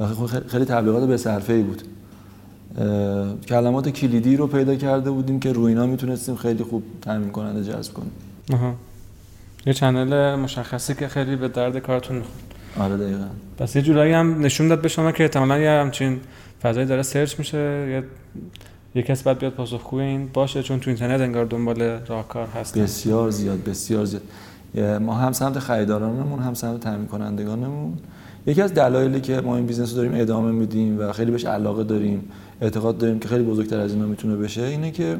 [0.00, 1.82] و خب خیلی- تبلیغات به صرفه بود.
[3.48, 7.92] کلمات کلیدی رو پیدا کرده بودیم که روی اینا می‌تونستیم خیلی خوب تامین کننده جذب
[7.92, 8.10] کنیم.
[8.52, 8.74] آها.
[9.66, 12.36] یه channel مشخصی که خیلی به درد کارتون می‌خورد.
[12.78, 13.24] آره دقیقا.
[13.58, 16.20] پس یه جورایی هم نشون داد به شما که احتمالاً یه همچین
[16.62, 17.58] فضایی داره search میشه
[17.90, 18.04] یه
[18.94, 23.30] یه کس باید بیاد پاسخگوی این باشه چون تو اینترنت انگار دنبال راهکار هست بسیار
[23.30, 24.22] زیاد بسیار زیاد.
[25.02, 27.98] ما هم سمت خریدارانمون هم سمت تامین کنندگانمون
[28.46, 31.84] یکی از دلایلی که ما این business رو داریم ادامه میدیم و خیلی بهش علاقه
[31.84, 32.28] داریم
[32.60, 35.18] اعتقاد داریم که خیلی بزرگتر از اینا می‌تونه بشه اینه که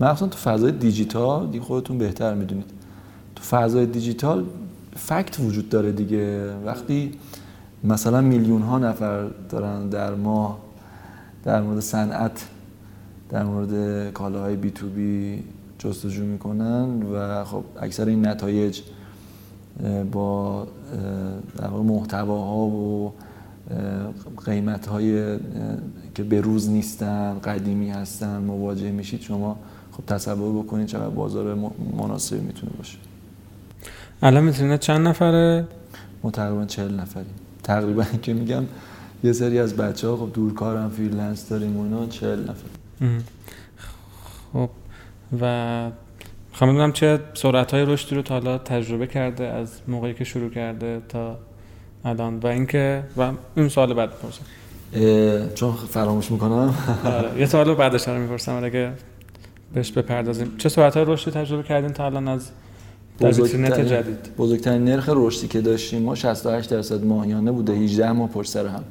[0.00, 2.70] مخصوصا تو فضای دیجیتال دیگه خودتون بهتر می‌دونید.
[3.36, 4.44] تو فضای دیجیتال
[4.96, 6.54] fact وجود داره دیگه.
[6.66, 7.12] وقتی
[7.84, 10.58] مثلا میلیون ها نفر دارن در ماه
[11.44, 12.46] در مورد صنعت
[13.28, 15.42] در مورد کالاهای بی تو بی
[15.78, 18.80] جستجو می‌کنن و خب اکثر این نتایج
[20.12, 20.66] با
[21.56, 23.12] در واقع محتواها و
[24.46, 25.38] قیمت های
[26.14, 29.56] که به روز نیستن قدیمی هستن مواجه میشید شما
[29.92, 31.54] خب تصور بکنید چقدر بازار
[31.96, 32.98] مناسبی می‌تونه باشه.
[34.22, 35.68] الان می‌تونه چند نفره؟
[36.22, 37.43] ما تقریبا 40 نفریم.
[37.64, 38.64] تقریبا که میگم
[39.24, 42.68] یه سری از بچه ها خب دورکارم freelance داریم اینا 40 نفر.
[44.52, 44.70] خب
[45.40, 45.90] و
[46.50, 50.50] می‌خوام بدونم چه سرعت های رشدی رو تا حالا تجربه کرده از موقعی که شروع
[50.50, 51.38] کرده تا
[52.04, 52.38] الان.
[52.38, 54.44] و اینکه و این سوال بعد بپرسم
[55.54, 56.74] چون فراموش می‌کنم.
[57.04, 58.92] آره یه سوال رو بعدش رو می‌پرسم اگه
[59.74, 60.56] بهش بپردازیم.
[60.58, 62.50] چه سرعت های رشدی تجربه کردین تا الان از
[63.20, 64.16] بزرگترین- جدید.
[64.38, 68.82] بزرگترین نرخ رشدی که داشتیم ما 68 درصد ماهیانه بوده 18 ماه پشت سر هم.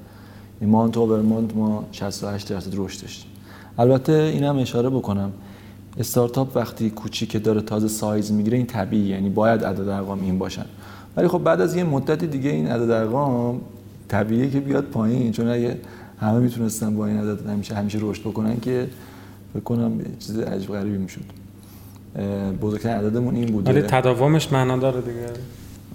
[0.62, 3.32] این مانت اوور مانت ما 68 درصد رشد داشتیم.
[3.78, 5.32] البته اینم اشاره بکنم
[5.98, 10.66] استارتاپ وقتی کوچیکه داره تازه سایز می‌گیره این طبیعی یعنی باید عدد ارقام این باشن.
[11.18, 13.62] ولی خب بعد از یه مدتی دیگه این عدد ارقام
[14.08, 15.32] طبیعیه که بیاد پایین.
[15.32, 15.78] چون اگه
[16.20, 18.88] همه می‌تونستن با این عدد همیشه همیشه رشد بکنن که
[19.54, 21.43] فکر کنم چیز عجیب غریبی می‌شد.
[22.62, 23.72] بزرگترین عددمون این بوده.
[23.72, 25.28] ولی تداومش معنا داره دیگه.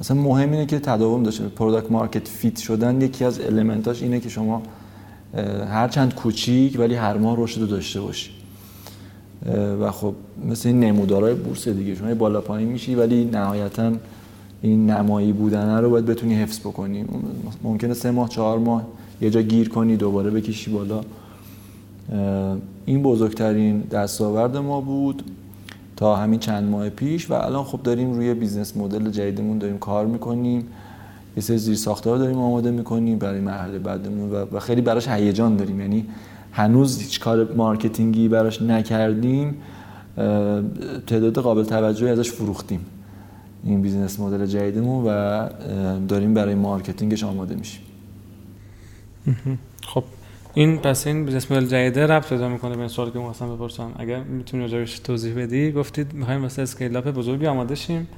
[0.01, 4.21] مثلا مهم اینه که تداوم داشته product market fit شدن یکی از element اش اینه
[4.21, 4.63] که شما
[5.35, 8.31] اه، هرچند کوچیک ولی هر ماه رشد رو داشته باشی.
[9.81, 10.15] و خب
[10.49, 11.95] مثل این نمودارهای بورس دیگه.
[11.95, 13.93] شما بالا پایین میشی ولی نهایتا
[14.63, 17.05] این نمایی بودنه رو باید بتونی حفظ بکنی.
[17.63, 18.83] ممکنه سه ماه چهار ماه
[19.21, 21.01] یه جا گیر کنی دوباره بکشی بالا.
[22.87, 25.23] این بزرگترین دستاورد ما بود.
[25.99, 30.07] تا همین چند ماه پیش و الان خب داریم روی business model جدیدمون داریم کار
[30.07, 30.67] می‌کنیم.
[31.37, 35.81] یه سری زیر ساختار داریم آماده می‌کنیم برای مرحله بعدمون و خیلی براش هیجان داریم.
[35.81, 36.07] یعنی
[36.53, 39.55] هنوز هیچ کار marketing ی براش نکردیم.
[41.07, 42.81] تعداد قابل توجهی ازش فروختیم.
[43.65, 45.49] این business model جدیدمون و
[46.09, 47.83] داریم برای marketing ش آماده میشیم.
[49.87, 50.05] خب
[50.59, 53.93] این پس این business model جدیده ربط پیدا می‌کنه به این سوالی که می‌خواستم بپرسم
[53.99, 58.09] اگر می‌تونی راجبش توضیح بدی گفتید می‌خوایم واسه scale up بزرگی آماده شیم.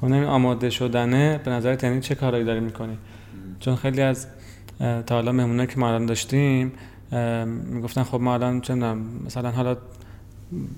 [0.00, 2.98] خب آماده شدنه به نظر یعنی چه کارایی داری می‌کنی؟
[3.60, 4.26] چون خیلی از
[4.78, 6.72] تا حالا مهمونایی که ما الان داشتیم
[7.70, 9.74] می‌گفتن خب ما الان چه مثلا حالا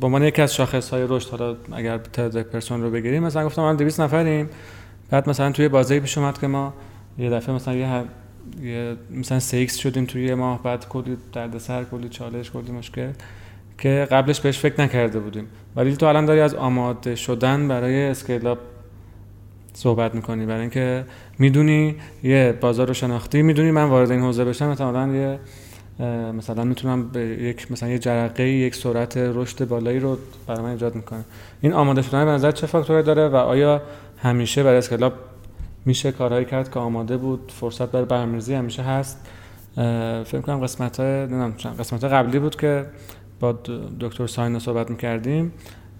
[0.00, 3.62] به عنوان یکی از شاخص های رشد حالا اگر تعداد پرسون رو بگیریم مثلا گفتم
[3.62, 4.48] الان 200 نفریم.
[5.10, 6.74] بعد مثلا توی بازی پیش اومد که ما
[7.18, 8.04] یه دفعه مثلا یه,
[8.62, 13.10] یه مثلا 3 شدیم توی یه ماه بعد کلی دردسر کلی چالش کلی مشکل
[13.78, 15.46] که قبلش بهش فکر نکرده بودیم.
[15.76, 18.58] ولی تو الان داری از آماده شدن برای اسکیل اپ
[19.72, 20.46] صحبت می‌کنی.
[20.46, 21.04] برای اینکه
[21.38, 25.38] می‌دونی یه بازار رو شناختی می‌دونی من وارد این حوزه بشم مثلا یه
[26.32, 30.94] مثلا می‌تونم به یک مثلا یه جرقه یک سرعت رشد بالایی رو برای من ایجاد
[30.94, 31.24] می‌کنه.
[31.60, 33.82] این آماده شدن به نظر چه فاکتوری داره و آیا
[34.22, 35.12] همیشه برای اسکیل اپ
[35.84, 39.26] میشه کارهایی کرد که آماده بود فرصت برای برنامه‌ریزی همیشه هست.
[40.24, 41.26] فکر کنم قسمت های
[41.78, 42.86] قسمت قبلی بود که
[43.40, 43.58] با
[44.00, 45.52] دکتر ساینا صحبت می‌کردیم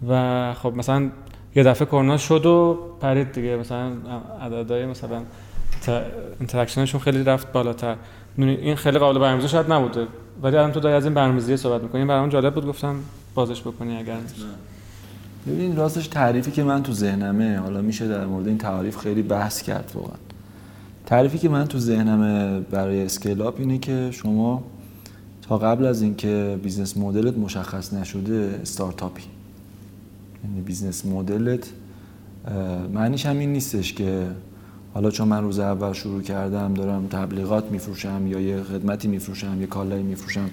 [0.09, 1.11] و خب مثلا
[1.55, 3.57] یه دفعه کرونا شد و پرید دیگه.
[3.57, 3.93] مثلا
[4.41, 5.23] عددهای مثلا
[6.41, 7.97] interaction شون خیلی رفت بالاتر.
[8.39, 10.07] این خیلی قابل برنامه‌ریزی شاید نبوده.
[10.43, 12.05] ولی الان تو داری از این برنامه‌ریزی صحبت می‌کنی.
[12.05, 12.97] برام جالب بود گفتم
[13.35, 14.17] بازش بکنی اگر
[15.47, 19.63] ببین راستش تعریفی که من تو ذهنمه حالا میشه در مورد این تعریف خیلی بحث
[19.63, 20.17] کرد واقعا.
[21.07, 24.65] تعریفی که من تو ذهنمه برای scale up اینه که شما
[25.43, 29.23] تا قبل از اینکه business model ت مشخص نشده استارتاپی.
[30.45, 31.71] یعنی business model ت
[32.95, 34.27] معنیش هم این نیستش که
[34.95, 39.67] حالا چون من روز اول شروع کردم دارم تبلیغات میفروشم یا یه خدمتی میفروشم یه
[39.67, 40.51] کالایی میفروشم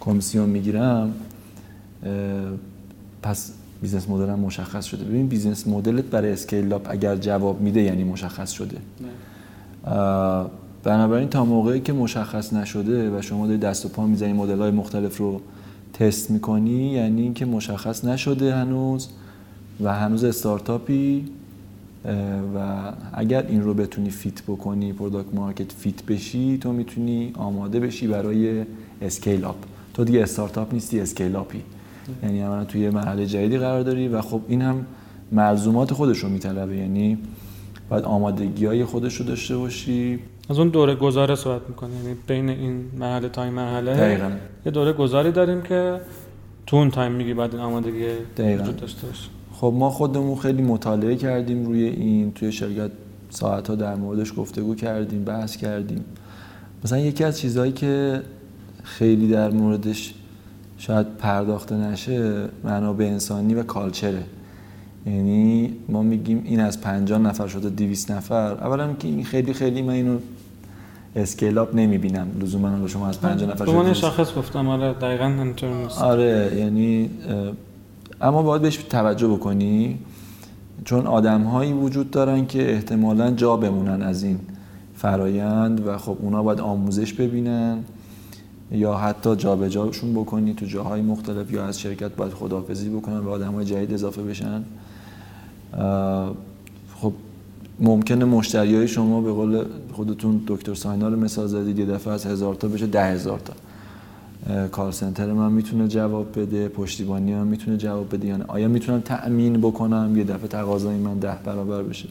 [0.00, 1.14] کمیسیون می‌گیرم
[3.22, 5.04] پس business model م مشخص شده.
[5.04, 8.76] ببین business model ت برای scale up اگر جواب میده یعنی مشخص شده.
[10.84, 14.70] بنابراین تا موقعی که مشخص نشده و شما داری دست و پا می‌زنی مدل های
[14.70, 15.40] مختلف رو
[15.92, 19.08] تست می‌کنی یعنی اینکه مشخص نشده هنوز
[19.80, 21.24] و هنوز استارتاپی
[22.54, 28.06] و اگر این رو بتونی fit بکنی product market fit بشی تو می‌تونی آماده بشی
[28.06, 28.64] برای
[29.02, 29.56] scale up.
[29.94, 31.62] تو دیگه استارتاپ نیستی scale up ی.
[32.22, 34.86] یعنی عملا توی یه مرحله جدیدی قرار داری و خب این هم
[35.32, 36.76] ملزومات خودش رو میطلبه.
[36.76, 37.18] یعنی
[37.88, 40.18] باید آمادگی های خودش رو داشته باشی.
[40.50, 44.30] از اون دوره گذاره صحبت می‌کنیم یعنی بین این مرحله تا این مرحله دقیقاً.
[44.66, 46.00] یه دوره گذاری داریم که
[46.66, 48.62] تو اون تایم میگی بعد این آمادگی دقیقاً.
[48.62, 49.28] وجود داشته باشه.
[49.52, 52.32] خب ما خودمون خیلی مطالعه کردیم روی این.
[52.32, 52.90] توی شرکت
[53.30, 56.04] ساعت ها در موردش گفتگو کردیم بحث کردیم.
[56.84, 58.22] مثلا یکی از چیزهایی که
[58.82, 60.14] خیلی در موردش
[60.82, 64.22] شاید پرداخته نشه منابع انسانی و culture ه.
[65.06, 68.52] یعنی ما میگیم این از 50 نفر شده 200 نفر.
[68.52, 70.18] اولا که این خیلی خیلی من اینو
[71.16, 72.26] scale up نمی‌بینم.
[72.40, 74.68] لزوما حالا شما از 50 نفر شده شاخص گفتم.
[74.68, 76.02] آره دقیقا همینطور نیست.
[76.02, 77.10] آره یعنی
[78.20, 79.98] اما باید بهش توجه بکنی.
[80.84, 84.38] چون آدم هایی وجود دارن که احتمالا جا بمونن از این
[84.94, 87.78] فرایند و خب اونا باید آموزش ببینن.
[88.72, 93.64] یا حتی جابجاشون بکنی تو جاهای مختلف یا از شرکت باید خداحافظی بکنن و آدمای
[93.64, 94.64] جدید اضافه بشن.
[96.94, 97.12] خب
[97.80, 102.26] ممکنه مشتری های شما به قول خودتون دکتر ساینا رو مثال زدید یه دفعه از
[102.26, 103.52] هزار تا بشه ده هزار تا.
[104.68, 109.60] کار سنتر من می‌تونه جواب بده پشتیبانی من می‌تونه جواب بده یعنی آیا می‌تونم تأمین
[109.60, 112.08] بکنم؟ یه دفعه تقاضای من ده برابر بشه.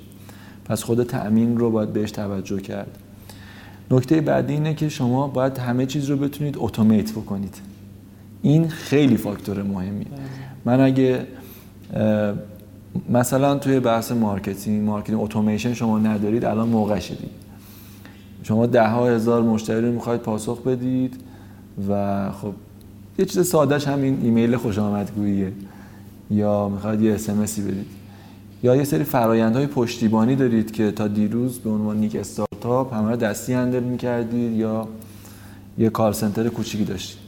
[0.66, 2.98] پس خود تأمین رو باید بهش توجه کرد.
[3.92, 7.56] نکته بعدی اینه که شما باید همه چیز رو بتونید اتومات بکنید.
[8.42, 10.08] این خیلی فاکتور مهمیه.
[10.66, 11.28] من اگه
[13.10, 17.30] مثلا توی بحث marketing، marketing automation شما ندارید الان موقعش دید
[18.44, 21.16] شما ده ها هزار مشتری رو می‌خواید پاسخ بدید
[21.90, 22.54] و خب
[23.20, 25.52] یه چیز سادهش همین ایمیل خوش آمدگوییه
[26.32, 28.01] یا می‌خواید یه SMS ی بدید.
[28.64, 33.54] یا یه سری فرایندهای پشتیبانی دارید که تا دیروز به عنوان یک استارتاپ همه دستی
[33.54, 34.88] handle می‌کردید یا
[35.78, 37.22] یه call center کوچیکی داشتید.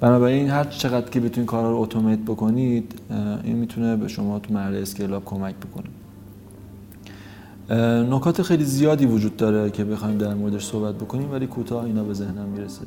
[0.00, 3.00] بنابراین هر چقدر که بتونید کارا رو automate بکنید
[3.44, 5.84] این می‌تونه به شما تو مرحله اسکیل کمک بکنه.
[8.02, 12.14] نکات خیلی زیادی وجود داره که بخوایم در موردش صحبت بکنیم ولی کوتاه اینا به
[12.14, 12.86] ذهنم می‌رسه.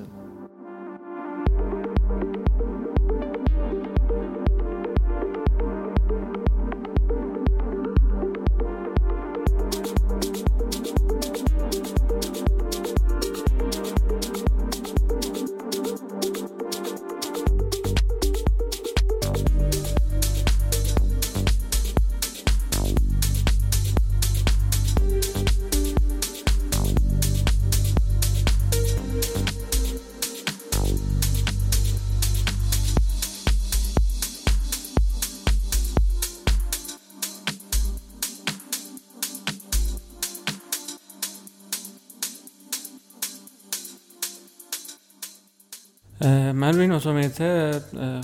[46.86, 47.38] این اتومیت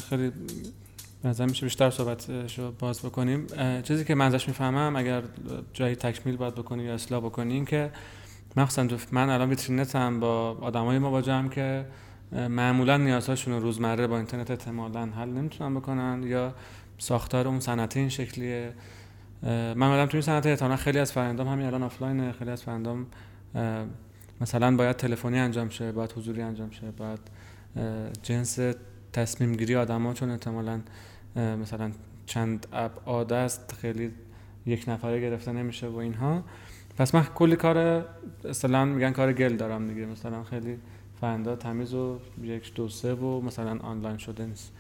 [0.10, 0.32] خیلی
[1.24, 3.48] نظر میشه بیشتر صحبت رو باز بکنیم.
[3.82, 5.22] چیزی که من ازش می‌فهمم اگر
[5.74, 7.92] جایی تکمیل باید بکنی یا اصلاح بکنی این که
[8.58, 11.86] مخصوصا من الان ویترینت هم با آدمای مواجهم که
[12.32, 16.54] معمولا نیازهاشون رو روزمره با اینترنت احتمالا حل نمی‌تونن بکنن یا
[16.98, 18.74] ساختار اون صنعت این شکلیه.
[19.44, 23.06] من آدم توی صنعت احتمالا خیلی از فرندام همین الان آفلاینه خیلی از فرندام
[24.42, 27.20] مثلا باید تلفنی انجام شه باید حضوری انجام شه باید
[28.24, 28.60] جنس
[29.14, 30.82] تصمیم گیری آدم چون احتمالا
[31.36, 31.92] مثلا
[32.26, 34.12] چند ابعاد است خیلی
[34.66, 36.44] یک نفره گرفته نمیشه و اینها.
[36.98, 38.06] پس من کلی کار
[38.50, 40.06] اصلا میگن کار گل دارم دیگه.
[40.06, 40.78] مثلا خیلی
[41.22, 44.72] فرندا تمیز و یک دو سه و مثلا آنلاین شده نیست.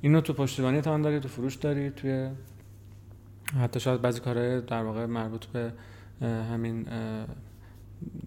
[0.00, 2.28] اینو تو پشتیبانی تمام داری تو فروش داری توی
[3.60, 5.72] حتی شاید بعضی کارهای در واقع مربوط به
[6.22, 6.86] همین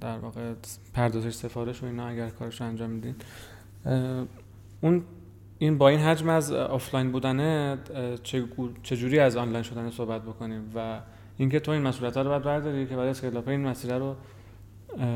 [0.01, 0.53] در واقع
[0.93, 3.15] پردازش سفارش و اینا اگر کارش رو انجام میدین.
[4.81, 5.03] اون
[5.59, 7.77] این با این حجم از آفلاین بودنه
[8.83, 10.99] چجوری از آنلاین شدن صحبت بکنیم؟ و
[11.38, 14.15] اینکه تو این مسئولیت رو باید برداری که برای scale این مسئله رو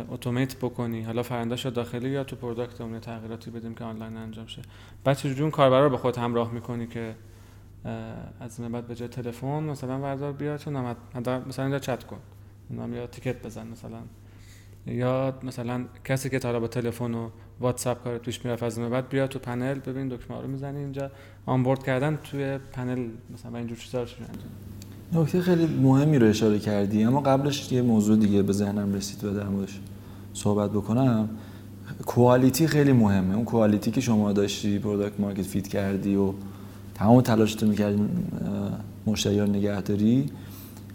[0.09, 1.01] automate بکنی.
[1.01, 4.61] حالا فرایندهاش داخلی یا تو product اون تغییراتی بدیم که آنلاین انجام شه.
[5.03, 7.15] بعد چجوری اون کاربر رو به خود همراه می‌کنی که
[8.39, 10.95] از این بعد به جای تلفن مثلا بردار بیا چون
[11.47, 12.19] مثلا اینجا چت کن.
[12.93, 13.99] یا ticket بزن مثلا
[14.87, 19.27] یا مثلا کسی که تا با تلفن و واتساپ کار توش می‌رفت از بعد بیا
[19.27, 21.11] تو پنل ببین دکمه رو می‌زنی اینجا
[21.45, 27.03] onboard کردن توی پنل مثلا اینجور چیزا رو انجام نکته خیلی مهمی رو اشاره کردی
[27.03, 29.79] اما قبلش یه موضوع دیگه به ذهنم رسید و در موردش
[30.33, 31.29] صحبت بکنم.
[32.05, 33.35] quality خیلی مهمه.
[33.35, 36.33] اون quality که شما داشتی product market fit کردی و
[36.95, 38.09] تمام تلاشتو می‌کردی
[39.05, 40.25] مشتری رو نگهداری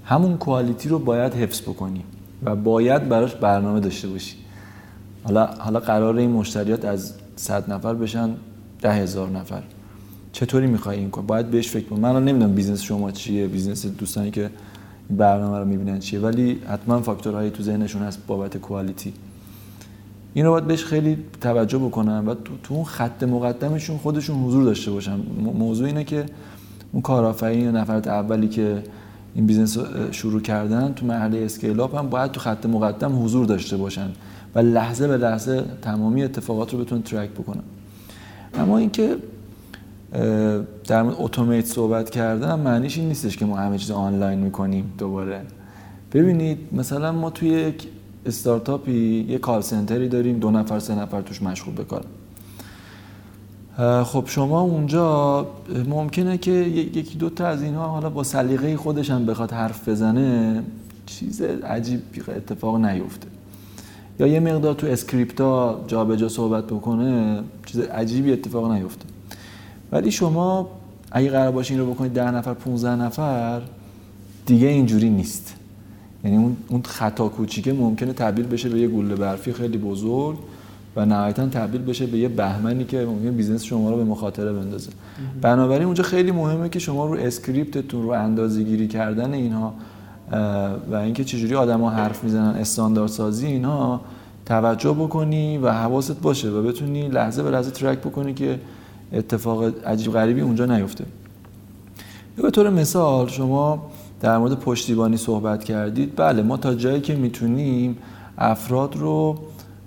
[0.05, 2.05] همون quality رو باید حفظ بکنی.
[2.45, 4.37] و باید براش برنامه داشته باشی.
[5.25, 8.31] حالا حالا قرار این مشتریات از 100 نفر بشن
[8.81, 9.63] ده هزار نفر.
[10.33, 12.01] چطوری می‌خوای این کار؟ باید بهش فکر کنی.
[12.01, 14.51] من نمی‌دونم business شما چیه business دوستانی که
[15.11, 19.13] برنامه رو می‌بینن چیه ولی حتما فاکتورهایی تو ذهنشون هست بابت quality.
[20.35, 24.65] این رو باید بهش خیلی توجه بکنن و تو, تو اون خط مقدمشون خودشون حضور
[24.65, 25.17] داشته باشن.
[25.55, 26.27] موضوع اینه که
[26.93, 28.83] اون کارآفرین یا نفرات اولی که
[29.35, 29.79] این business
[30.11, 34.09] شروع کردن تو مرحله scale up هم باید تو خط مقدم حضور داشته باشن
[34.55, 37.63] و لحظه به لحظه تمامی اتفاقات رو بتونن track بکنن.
[38.55, 39.17] اما اینکه
[40.89, 45.43] در مورد اتومات صحبت کردن معنیش این نیستش که ما همه چیز آنلاین می‌کنیم دوباره.
[46.13, 47.89] ببینید مثلا ما توی یک
[48.27, 52.05] استارتاپی یه call center ی داریم دو نفر سه نفر توش مشغول بکارن
[54.05, 55.47] خب شما اونجا
[55.89, 60.63] ممکنه که یکی دو تا از اینها حالا با سلیقه خودش هم بخواد حرف بزنه
[61.07, 63.29] چیز عجیب اتفاق نیفته.
[64.21, 69.05] یا یه مقدار تو اسکریپتا جابجا صحبت بکنه چیز عجیبی اتفاق نیفته.
[69.93, 70.69] ولی شما
[71.13, 73.63] اگه قرار باشه این رو بکنید ده نفر 15 نفر
[74.47, 75.55] دیگه اینجوری نیست.
[76.25, 80.39] یعنی اون اون خطا کوچیکه ممکنه تبدیل بشه به یه گوله برفی خیلی بزرگ.
[80.97, 84.91] و نهایتا تبدیل بشه به یه بهمنی که ممکن business شما رو به مخاطره بندازه.
[85.41, 89.75] بنابراین اونجا خیلی مهمه که شما رو script تون رو اندازه گیری کردن اینها
[90.91, 94.01] و اینکه چجوری آدما حرف می‌زنن استانداردسازی اینها
[94.47, 98.59] توجه بکنی و حواست باشه و بتونی لحظه به لحظه track بکنی که
[99.13, 101.05] اتفاق عجیب غریبی اونجا نیفته.
[102.37, 106.13] به طور مثال شما در مورد پشتیبانی صحبت کردید.
[106.17, 107.99] بله ما تا جایی که می‌تونیم
[108.39, 109.39] افراد رو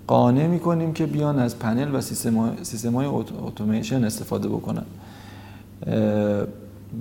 [0.06, 3.06] قانع می‌کنیم که بیان از پنل و سیستم های
[3.46, 4.84] اتوماسیون استفاده بکنن.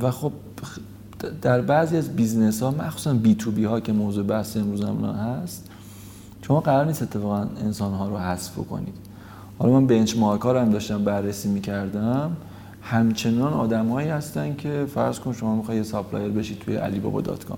[0.02, 0.32] و خب
[1.42, 5.70] در بعضی از business ها مخصوصا B2B ها که موضوع بحث امروز هست
[6.42, 8.94] شما قرار نیست اتفاقا انسان ها رو حذف کنید
[9.60, 12.36] حالا من benchmark ها رو هم داشتم بررسی می‌کردم.
[12.82, 17.58] همچنان آدمایی هستن که فرض کن شما می‌خوای supplier بشید توی علی بابا dot com.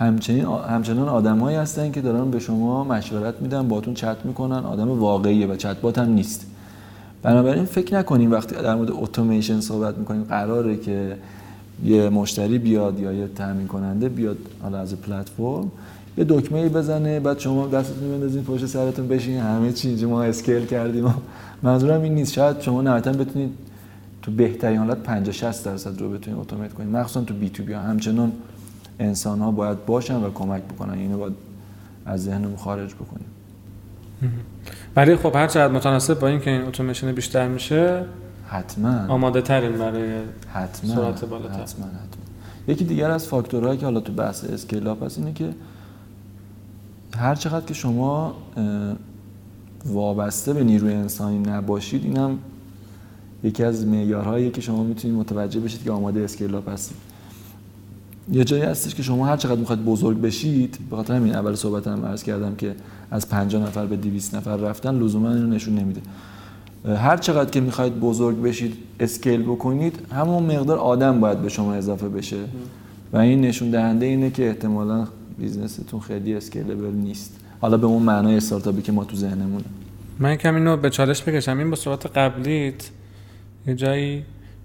[0.00, 4.58] همچنین همچنان آدمایی هستن که دارن به شما مشورت میدن باتون چت می‌کنن.
[4.64, 6.46] آدم واقعیه و چت بات هم نیست.
[7.22, 11.16] بنابراین فکر نکنیم وقتی در مورد اتوماسیون صحبت می‌کنیم قراره که
[11.84, 15.72] یه مشتری بیاد یا یه تامین کننده بیاد حالا از پلتفرم
[16.18, 20.66] یه دکمه ای بزنه بعد شما دستتون بندازین پشت سرتون بشین همه چی ما اسکیل
[20.66, 21.14] کردیم.
[21.62, 22.32] منظورم این نیست.
[22.32, 23.50] شاید شما نهایتا بتونید
[24.22, 27.72] تو بهترین حالت 50 60 درصد رو بتونید اتومات کنید مخصوصا تو بی تو بی
[27.72, 28.32] همچنان
[29.00, 30.94] انسان ها باید باشن و کمک بکنن.
[30.94, 31.32] اینو باید
[32.06, 33.26] از ذهنمون خارج بکنیم.
[34.96, 38.04] ولی خب هر چقدر متناسب با اینکه این اتوماسیون بیشتر میشه
[38.48, 39.06] حتما.
[39.08, 40.20] آماده ترین برای
[40.52, 40.94] حتما.
[40.94, 41.52] سرعت بالاتر.
[41.52, 41.86] حتما.
[41.86, 41.86] حتما
[42.68, 45.54] یکی دیگر از فاکتورهایی که حالا تو بحث scale up هست اینه که
[47.16, 48.34] هر چقدر که شما
[49.86, 52.38] وابسته به نیروی انسانی نباشید اینم
[53.44, 56.96] یکی از معیارهایی که شما می‌تونید متوجه بشید که آماده scale up هستید.
[58.32, 62.06] یه جایی هستش که شما هر چقدر می‌خواید بزرگ بشید به خاطر همین اول صحبتم
[62.06, 62.74] عرض کردم که
[63.10, 66.00] از 50 نفر به 200 نفر رفتن لزوما اینو نشون نمیده.
[66.96, 72.08] هر چقدر که می‌خواید بزرگ بشید scale بکنید همون مقدار آدم باید به شما اضافه
[72.08, 72.36] بشه.
[73.12, 75.06] و این نشون دهنده اینه که احتمالا
[75.38, 77.36] business تون خیلی scalable نیست.
[77.60, 79.64] حالا به اون معنای استارتاپی که ما تو ذهنمونه.
[80.18, 82.90] من یکم اینو به چالش بکشم این با صحبت قبلیت
[83.66, 84.24] یه جایی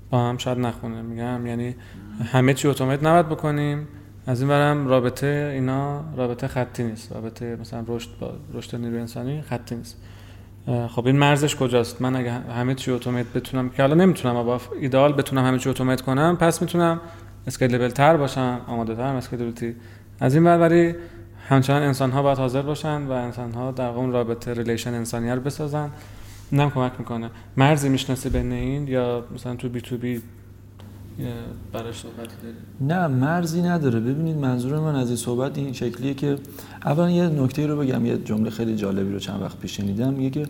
[0.09, 1.01] با هم شاید نخونه.
[1.01, 1.75] میگم یعنی
[2.23, 3.87] همه چی اتومات نباید بکنیم.
[4.27, 7.11] از این ورم رابطه اینا رابطه خطی نیست.
[7.11, 9.97] رابطه مثلا رشد با رشد نیروی انسانی خطی نیست.
[10.87, 15.13] خب این مرزش کجاست؟ من اگه همه چی اتومات بتونم که حالا نمی‌تونم با ایدئال
[15.13, 17.01] بتونم همه چی اتومات کنم پس می‌تونم
[17.47, 19.75] scalable تر باشم آماده تر scalability
[20.19, 20.95] از این ور
[21.49, 25.41] همچنان انسان ها باید حاضر باشن و انسان ها در اون رابطه relation انسانی رو
[25.41, 25.89] بسازن.
[26.51, 27.29] اینم کمک می‌کنه.
[27.57, 30.21] مرزی می‌شناسی بین این یا مثلا تو B2B
[31.73, 33.99] براش صحبت داری نه مرزی نداره.
[33.99, 36.37] ببینید منظور من از این صحبت این شکلیه که
[36.85, 40.13] اولا یه نکته رو بگم یه جمله خیلی جالبی رو چند وقت پیش شنیدم.
[40.13, 40.47] میگه که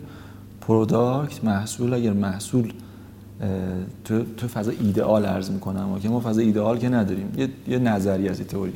[0.60, 2.72] product محصول اگر محصول
[4.04, 7.32] تو تو فضا ایدئال عرض می‌کنم که ما فضا ایدئال که نداریم.
[7.36, 8.72] یه, یه نظری از این تئوری.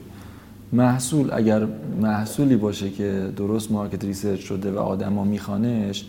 [0.72, 1.66] محصول اگر
[2.00, 6.04] محصولی باشه که درست market research شده و آدما میخوانش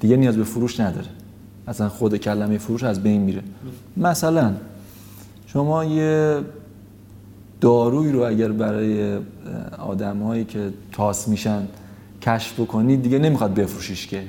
[0.00, 1.06] دیگه نیاز به فروش نداره.
[1.68, 3.42] اصلا خود کلمه فروش از بین میره.
[3.96, 4.52] مثلا
[5.52, 6.38] شما یه
[7.60, 9.18] داروی رو اگر برای
[9.78, 11.62] آدمهایی که تاس میشن
[12.22, 14.22] کشف بکنید دیگه نمی‌خواد بفروشیش که.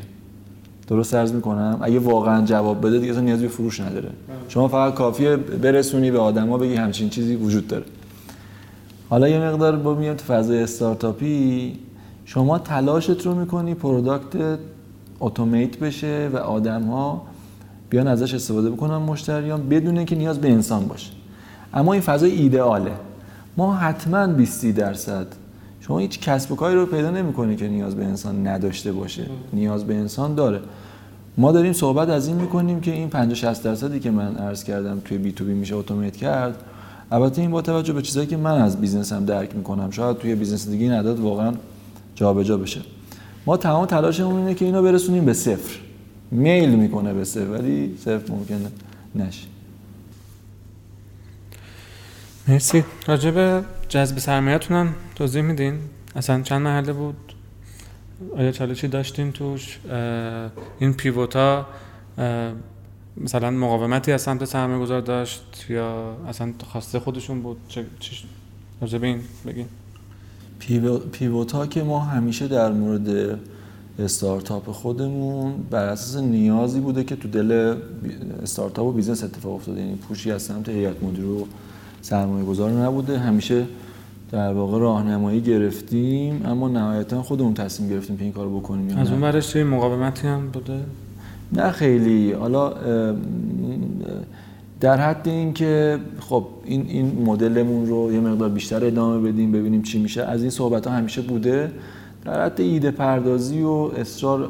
[0.87, 4.09] درست عرض می‌کنم؟ اگه واقعا جواب بده دیگه نیاز به فروش نداره.
[4.47, 7.85] شما فقط کافیه برسونی به آدما بگی همچین چیزی وجود داره.
[9.09, 11.73] حالا یه مقدار با میاد تو فضای استارتاپی.
[12.25, 14.59] شما تلاشت رو می‌کنی product
[15.19, 17.21] اتومات بشه و آدم ها
[17.91, 21.11] بیان ازش استفاده بکنن مشتریان بدون اینکه نیاز به انسان باشه.
[21.73, 22.91] اما این فضای ایدئاله.
[23.57, 25.27] ما حتما 20 درصد.
[25.79, 29.25] شما هیچ کسب و کاری رو پیدا نمی‌کنی که نیاز به انسان نداشته باشه.
[29.53, 30.59] نیاز به انسان داره.
[31.37, 35.01] ما داریم صحبت از این می‌کنیم که این 50 60 درصدی که من عرض کردم
[35.05, 36.55] توی B2B میشه اتومات کرد.
[37.11, 39.91] البته این با توجه به چیزایی که من از business م درک می‌کنم.
[39.91, 41.53] شاید توی business دیگه این عدد واقعا
[42.15, 42.81] جابجا بشه.
[43.45, 45.80] ما تمام تلاشمون اینه که اینو برسونیم به صفر.
[46.31, 48.71] میل می‌کنه به صفر ولی صفر ممکنه
[49.15, 49.47] نشه.
[52.47, 52.83] مرسی.
[53.07, 55.79] راجع به جذب سرمایه‌تون هم توضیح میدین؟
[56.15, 57.15] اصلا چند مرحله بود؟
[58.37, 59.79] آیا چالشی داشتین توش؟
[60.79, 61.65] این پیوتا
[63.17, 67.85] مثلا مقاومتی از سمت سرمایه گذار داشت یا اصلا خواسته خودشون بود؟ چه
[68.81, 69.65] راجع به این بگین.
[70.59, 73.39] pivo- pivot ها که ما همیشه در مورد
[73.99, 77.75] استارتاپ خودمون بر اساس نیازی بوده که تو دل
[78.43, 79.81] استارتاپ و business اتفاق افتاده.
[79.81, 81.45] یعنی push ی از سمت هیئت مدیره و
[82.01, 83.19] سرمایه گذار نبوده.
[83.19, 83.65] همیشه
[84.31, 89.11] در واقع راهنمایی گرفتیم اما نهایتا خودمون تصمیم گرفتیم که این کارو بکنیم از.
[89.11, 90.79] اون ورش یه مقاومتی هم بوده؟
[91.51, 92.31] نه خیلی.
[92.31, 92.73] حالا
[94.79, 99.81] در حد این که خب این این مدلمون رو یه مقدار بیشتر ادامه بدیم ببینیم
[99.81, 100.23] چی میشه.
[100.23, 101.71] از این صحبت ها همیشه بوده.
[102.25, 104.49] در حد ایده پردازی و اصرار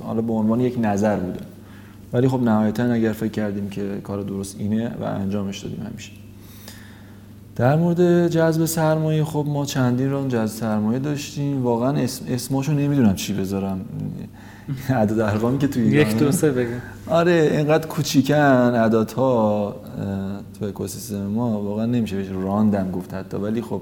[0.00, 1.40] حالا به عنوان یک نظر بوده.
[2.12, 6.12] ولی خب نهایتا اگر فکر کردیم که کار درست اینه و انجامش دادیم همیشه.
[7.56, 11.62] در مورد جذب سرمایه خب ما چندین ران جذب سرمایه داشتیم.
[11.62, 13.80] واقعا اسم اسماشو نمی‌دونم چی بذارم.
[14.88, 16.18] عدد ارقامی که توی یک.
[16.18, 19.74] دو سه بگیم آره اینقدر کوچیکن عددها
[20.58, 23.36] تو اکوسیستم ما واقعا نمیشه بهش راندم گفت حتی.
[23.36, 23.80] ولی خب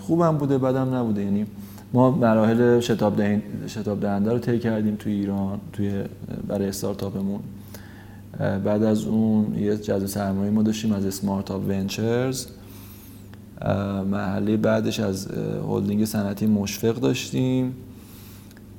[0.00, 1.22] خوبم بوده بدم نبوده.
[1.22, 1.46] یعنی
[1.92, 3.22] ما مراحل شتاب
[3.66, 6.04] شتاب دهنده رو طی کردیم توی ایران توی
[6.48, 7.40] برای استارتاپمون
[8.64, 12.46] بعد از اون یه جذب سرمایه ما داشتیم از اسمارت آپ ونچرز
[14.10, 15.28] محله بعدش از
[15.68, 17.74] هلدینگ صنعتی مشفق داشتیم.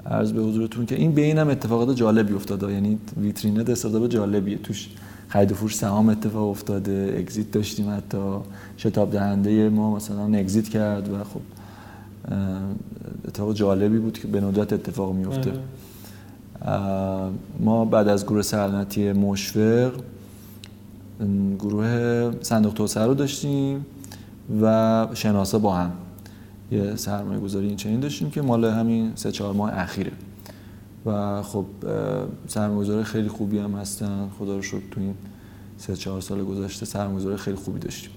[0.05, 2.73] عرض به حضورتون که این بین هم اتفاقات جالبی افتاده.
[2.73, 4.57] یعنی ویترین‌نت استارتاپ جالبیه.
[4.57, 4.89] توش
[5.27, 7.15] خرید و فروش سهام اتفاق افتاده.
[7.17, 8.37] exit داشتیم حتی.
[8.77, 11.41] شتاب دهنده ما مثلا exit کرد و خب
[13.27, 15.53] اتفاق جالبی بود که به ندرت اتفاق میفته
[16.61, 19.91] اه، ما بعد از گروه صنعتی مشفق
[21.59, 23.85] گروه صندوق توسعه رو داشتیم
[24.61, 25.91] و شناسا با هم
[26.71, 30.11] یه سرمایه گذاری این چنین داشتیم که مال همین سه چهار ماه اخیره.
[31.05, 31.65] و خب
[32.47, 34.29] سرمایه گذاری خیلی خوبی هم هستن.
[34.39, 35.13] خدا رو شکر تو این
[35.77, 38.11] سه چهار سال گذشته سرمایه گذاری خیلی خوبی داشتیم.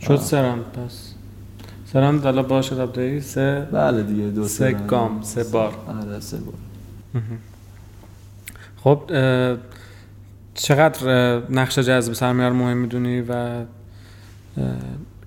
[0.00, 1.14] شد سرم پس.
[1.92, 5.72] سرم حالا با شتاب دهی سه بله دیگه دو سه گام، سه بار.
[5.86, 6.54] آره سه بار.
[8.76, 9.02] خب
[10.54, 13.62] چقدر نقش جذب سرمایه رو مهم می‌دونی و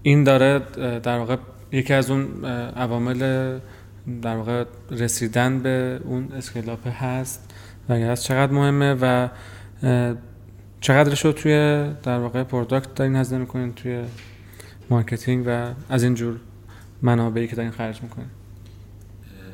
[0.03, 0.61] این داره
[1.03, 1.37] در واقع
[1.71, 2.45] یکی از اون
[2.75, 3.19] عوامل
[4.21, 7.53] در واقع رسیدن به اون scale up هست
[7.89, 9.27] و هست چقدر مهمه و
[10.81, 14.01] چقدرش رو توی در واقع product دارین هزینه می‌کنین توی
[14.89, 16.39] marketing و از این جور.
[17.01, 18.27] منابعی که دارین خرج می‌کنین.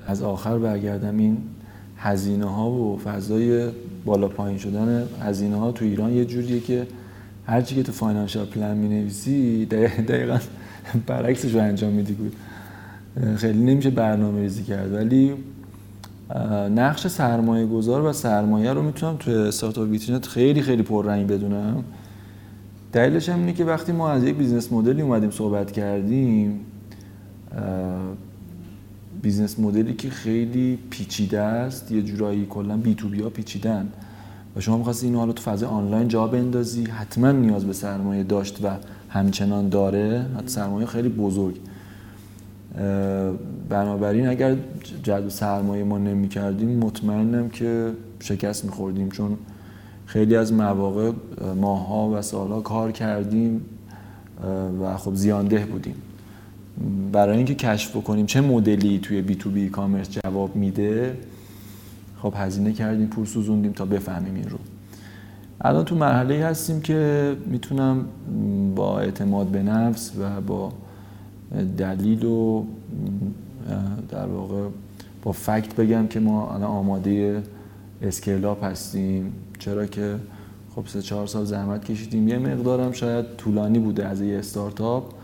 [0.07, 1.37] از آخر برگردم این
[1.97, 3.69] هزینه ها و فضای
[4.05, 6.87] بالا پایین شدن هزینه ها تو ایران یه جوریه که
[7.45, 10.39] هرچی که تو financial plan می نویسی دقیقا
[11.07, 12.13] برعکسش رو انجام میدی.
[12.13, 12.35] بود
[13.35, 15.33] خیلی نمیشه برنامه ریزی کرد ولی
[16.75, 21.83] نقش سرمایه گذار و سرمایه رو می‌تونم تو استارتاپ ویترین‌نت خیلی خیلی پررنگ بدونم.
[22.93, 26.59] دلیلش هم اینه که وقتی ما از یک business model ی اومدیم صحبت کردیم
[29.21, 33.87] business model ی که خیلی پیچیده است یه جورایی کلا B2B ها پیچیدن.
[34.55, 38.65] و شما می‌خواستی اینو حالا تو فضای آنلاین جا بندازی حتما نیاز به سرمایه داشت
[38.65, 38.69] و
[39.09, 40.25] همچنان داره.
[40.37, 41.59] حتی سرمایه خیلی بزرگ.
[43.69, 44.55] بنابراین اگر
[45.03, 49.09] جذب سرمایه ما نمی کردیم مطمئنم که شکست میخوردیم.
[49.09, 49.37] چون
[50.05, 51.11] خیلی از مواقع
[51.61, 53.61] ماه‌ها و سال‌ها کار کردیم
[54.81, 55.95] و خب زیانده بودیم.
[57.11, 61.17] برای اینکه کشف بکنیم چه مدلی توی B2B commerce جواب میده
[62.21, 64.57] خب هزینه کردیم پول سوزوندیم تا بفهمیم این رو.
[65.61, 68.05] الان تو مرحله هستیم که می‌تونم
[68.75, 70.71] با اعتماد به نفس و با
[71.77, 72.63] دلیل و
[74.09, 74.67] در واقع
[75.23, 77.43] با fact بگم که ما الان آماده
[78.01, 79.33] scale up هستیم.
[79.59, 80.15] چرا که
[80.75, 82.27] خب سه چهار سال زحمت کشیدیم.
[82.27, 85.16] یه مقدارم شاید طولانی بوده از یه استارتاپ.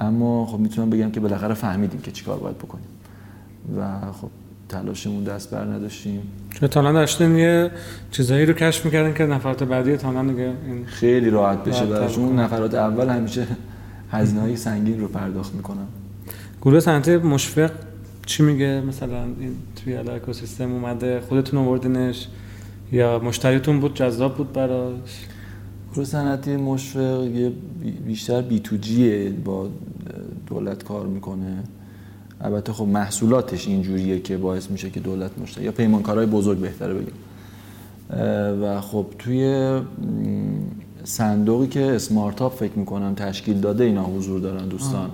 [0.00, 2.84] اما خب می‌تونم بگم که بالاخره فهمیدیم که چیکار باید بکنیم.
[3.78, 4.28] و خب
[4.68, 6.22] تلاشمون دست بر نداشتیم.
[6.50, 7.70] چون تا الان داشتین یه
[8.10, 12.38] چیزایی رو کشف می‌کردن که نفرات بعدی تا الان دیگه این خیلی راحت بشه براشون.
[12.38, 13.46] نفرات اول همیشه
[14.10, 15.86] هزینه های سنگین رو پرداخت می‌کنم
[16.62, 17.70] گروه صنعتی مشفق
[18.26, 22.28] چی میگه؟ مثلا این توی اکوسیستم اومده خودتون آوردینش
[22.92, 25.26] یا مشتریتون بود جذاب بود براش؟
[25.94, 27.28] گروه صنعتی مشفق
[28.06, 29.68] بیشتر بی تو جیه با
[30.46, 31.62] دولت کار می‌کنه.
[32.40, 36.94] البته خب محصولاتش اینجوریه که باعث میشه که دولت مشتری یا پیمانکارهای بزرگ بهتره
[38.10, 39.70] اه، و خب توی
[41.04, 45.10] صندوقی که اسمارتاپ فکر می‌کنم تشکیل داده اینا حضور دارن دوستان.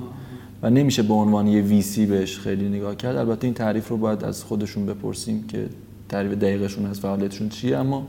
[0.63, 3.17] و نمیشه به عنوان یه ویسی بهش خیلی نگاه کرد.
[3.17, 5.67] البته این تعریف رو باید از خودشون بپرسیم که
[6.09, 7.77] تعریف دقیقشون از فعالیتشون چیه.
[7.77, 8.07] اما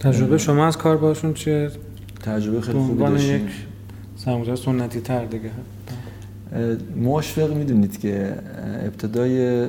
[0.00, 1.70] تجربه شما از کار باشون چیه؟
[2.22, 3.46] تجربه به خیلی خوبی داشتیم.
[3.46, 3.52] یک
[4.16, 5.50] سرمایه‌گذار سنتی تر دیگه.
[7.02, 8.34] مشفق می‌دونید که
[8.84, 9.66] ابتدای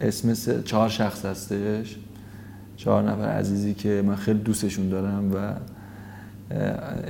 [0.00, 1.96] اسم چهار شخص هستش.
[2.76, 5.52] چهار نفر عزیزی که من خیلی دوستشون دارم و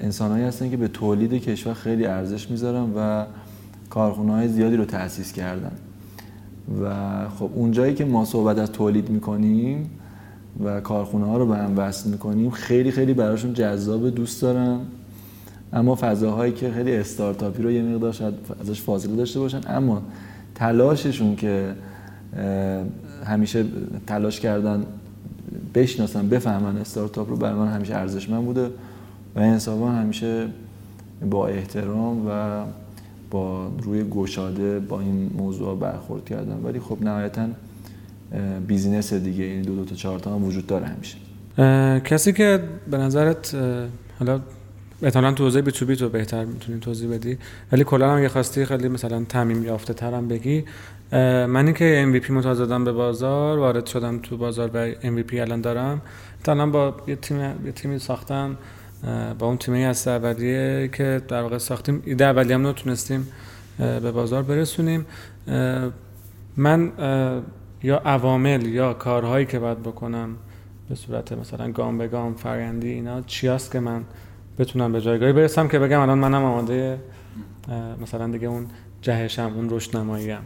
[0.02, 3.24] انسانهایی هستن که به تولید کشور خیلی ارزش می‌ذارن و
[3.90, 5.72] کارخونه های زیادی رو تأسیس کردن.
[6.82, 6.94] و
[7.28, 9.90] خب اونجایی که ما صحبت از تولید می‌کنیم
[10.64, 12.50] و کارخونه ها رو به هم وصل می‌کنیم.
[12.50, 14.78] خیلی خیلی براشون جذاب دوست دارن
[15.72, 19.60] اما فضاهایی که خیلی استارتاپی رو یه مقدار شاید ازش فاصله داشته باشن.
[19.66, 20.02] اما
[20.54, 21.74] تلاششون که
[23.24, 23.64] همیشه
[24.06, 24.84] تلاش کردن
[25.74, 28.66] بشناسن بفهمن استارتاپ رو برای من همیشه ارزشمند بوده
[29.36, 30.46] و انصافا همیشه
[31.30, 32.64] با احترام و
[33.30, 36.64] با روی گشاده با این موضوع برخورد کردم.
[36.64, 37.46] ولی خب نهایتا
[38.66, 41.16] بیزینس دیگه یعنی دو دو تا چهار تا هم وجود داره همیشه.
[42.00, 42.60] کسی که
[42.90, 43.54] به نظرت
[44.18, 44.40] حالا
[45.02, 47.38] احتمالاً تو حوزه بی تو بی تو بهتر می‌تونی توضیح بدی
[47.72, 50.64] ولی کلا هم اگه خواستی خیلی مثلا تعمیم یافته ترم بگی.
[51.12, 55.60] اه، من که MVP متازه دادم به بازار وارد شدم تو بازار و MVP الان
[55.60, 56.00] دارم.
[56.48, 58.56] الان با یه تیم یه تیمی ساختم
[59.38, 62.02] با اون تیمی از اولیه که در واقع ساختیم.
[62.06, 63.28] ایده اولیه‌مون رو تونستیم
[63.78, 65.06] به بازار برسونیم.
[66.56, 66.92] من
[67.82, 70.36] یا عوامل یا کارهایی که باید بکنم
[70.88, 74.04] به صورت مثلا گام به گام فرآیندی اینا چی هست که من
[74.58, 76.98] بتونم به جایگاهی برسم که بگم الان منم آماده
[78.02, 78.66] مثلا دیگه اون
[79.02, 80.38] جهشم اون رشد نماییم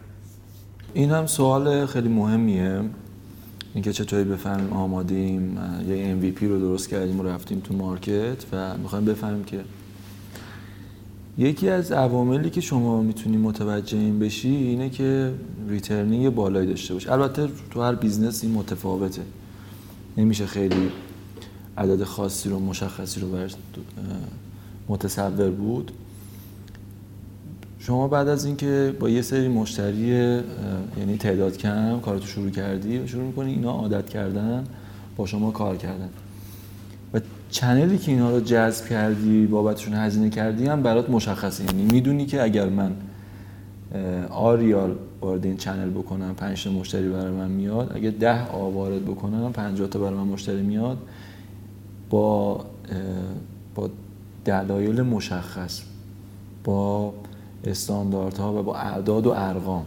[0.95, 2.81] این هم سوال خیلی مهمیه.
[3.75, 5.59] اینکه چطوری بفهمیم آمادیم
[5.89, 9.61] یه MVP رو درست کردیم و رفتیم تو market و می‌خوایم بفهمیم که
[11.39, 15.33] یکی از عواملی که شما می‌تونی متوجه این بشی اینه که
[15.69, 17.13] returning بالایی داشته باشه.
[17.13, 19.23] البته تو هر business این متفاوته.
[20.17, 20.91] نمیشه خیلی
[21.79, 23.55] عدد خاصی رو مشخصی رو برش
[24.89, 25.93] متصور بود.
[27.79, 30.09] شما بعد از اینکه با یه سری مشتری
[30.99, 34.65] یعنی تعداد کم کارتو شروع کردی و شروع می‌کنی اینا عادت کردن
[35.17, 36.09] با شما کار کردن.
[37.51, 41.65] چنلی که اینا رو جذب کردی بابتشون هزینه کردی هم برات مشخصه.
[41.65, 42.93] یعنی می‌دونی که اگر من
[44.31, 49.05] آریال وارد این چنل بکنم پنج تا مشتری برای من میاد اگه ده آ وارد
[49.05, 50.99] بکنم 50 تا برای من مشتری میاد
[52.11, 52.65] با
[53.75, 53.91] با
[54.45, 55.83] دلایل مشخص
[56.65, 57.15] با
[57.65, 59.87] استانداردها و با اعداد و ارقام.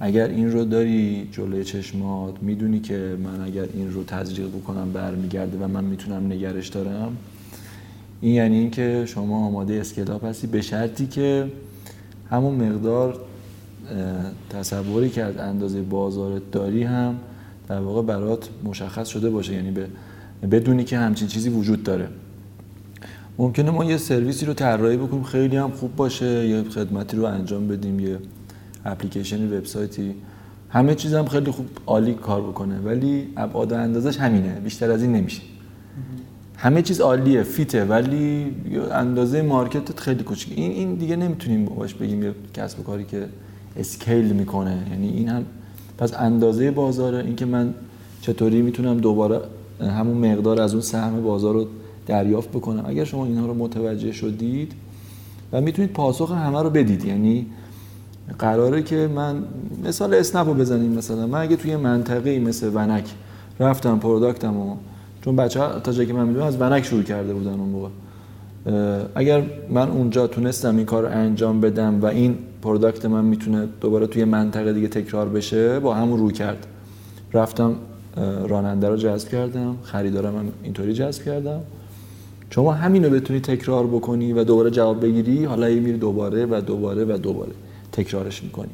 [0.00, 5.58] اگر این رو داری جلوی چشمات می‌دونی که من اگر این رو تزریق بکنم برمیگرده
[5.58, 7.16] و من می‌تونم نگرش دارم.
[8.20, 11.46] این یعنی اینکه شما آماده اسکلاپ هستی به شرطی که
[12.30, 13.20] همون مقدار
[14.50, 17.14] تصوری که از اندازه بازارت داری هم
[17.68, 19.54] در واقع برات مشخص شده باشه.
[19.54, 19.86] یعنی به
[20.50, 22.08] بدونی که همچین چیزی وجود داره.
[23.38, 27.68] ممکنه ما یه سرویسی رو طراحی بکنیم خیلی هم خوب باشه یه خدمتی رو انجام
[27.68, 28.18] بدیم یه
[28.86, 30.14] اپلیکیشن وبسایتی.
[30.68, 35.12] همه چیز هم خیلی خوب عالی کار بکنه ولی ابعاد اندازش همینه بیشتر از این
[35.12, 35.42] نمیشه.
[36.56, 38.46] همه چیز عالیه فیته ولی
[38.92, 43.26] اندازه مارکتت خیلی کوچیک این این دیگه نمی‌تونیم باش بگیم یه کسب کاری که
[43.76, 44.78] اسکیل می‌کنه.
[44.90, 45.44] یعنی این هم
[45.98, 47.74] پس اندازه بازاره اینکه من
[48.20, 49.40] چطوری می‌تونم دوباره
[49.80, 51.66] همون مقدار از اون سهم بازار رو
[52.06, 52.84] دریافت بکنم.
[52.86, 54.72] اگر شما اینها رو متوجه شدید
[55.52, 57.46] و می‌تونید پاسخ همه رو بدید یعنی
[58.38, 59.42] قراره که من
[59.84, 61.26] مثال اسنپ رو بزنیم مثلا.
[61.26, 63.04] من اگه توی منطقه مثل ونک
[63.60, 64.76] رفتم product م و
[65.24, 67.88] چون بچه ها تا جایی که من می‌دونم از ونک شروع کرده بودن اون موقع.
[69.14, 74.06] اگر من اونجا تونستم این کار رو انجام بدم و این product من می‌تونه دوباره
[74.06, 76.66] توی منطقه دیگه تکرار بشه با همون رویکرد.
[77.32, 77.74] رفتم
[78.48, 81.60] راننده رو جذب کردم خریدارم هم اینطوری جذب کردم.
[82.50, 86.60] شما همین رو بتونی تکرار بکنی و دوباره جواب بگیری حالا یه میری دوباره و
[86.60, 87.52] دوباره و دوباره.
[87.96, 88.70] تکرارش می‌کنی.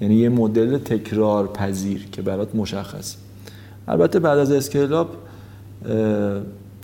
[0.00, 3.16] یعنی یه مدل تکرار پذیر که برات مشخص.
[3.88, 5.16] البته بعد از اسکیلاب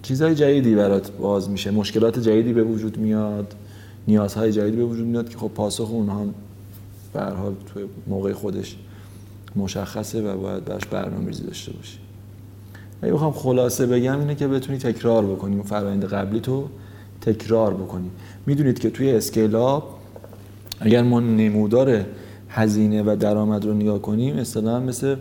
[0.03, 1.71] چیزهای جدیدی برات باز میشه.
[1.71, 3.55] مشکلات جدیدی به وجود میاد
[4.09, 6.27] نیازهای جدیدی به وجود میاد که خب پاسخ اونها
[7.13, 8.77] به حال توی موقع خودش
[9.57, 11.99] مشخصه و باید براش برنامه‌ریزی داشته باشی.
[13.03, 15.55] اگه بخوام خلاصه بگم اینه که بتونی تکرار بکنی.
[15.55, 16.69] اون فرآیند قبلی تو
[17.21, 18.11] تکرار بکنی.
[18.47, 19.96] می‌دونید که توی اسکیلاب
[20.81, 22.05] اگر ما نمودار
[22.49, 25.17] هزینه و درآمد رو نگاه کنیم اصطلاحا مثل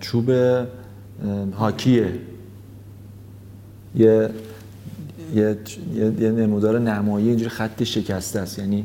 [0.00, 0.30] چوب
[1.52, 2.12] هاکیه
[3.96, 4.30] یه
[5.34, 5.56] یه,
[6.20, 8.58] یه, نمودار نمایی اینجوری خط شکسته است.
[8.58, 8.84] یعنی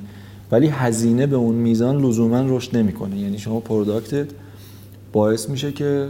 [0.51, 3.17] ولی هزینه به اون میزان لزوما رشد نمی‌کنه.
[3.17, 4.27] یعنی شما product ت
[5.13, 6.07] باعث میشه که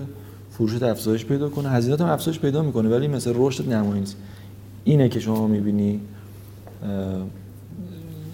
[0.52, 1.70] فروشت افزایش پیدا کنه.
[1.70, 4.16] هزینه هم افزایش پیدا می‌کنه ولی مثل رشد نمایی نیست.
[4.84, 6.00] اینه که شما می‌بینی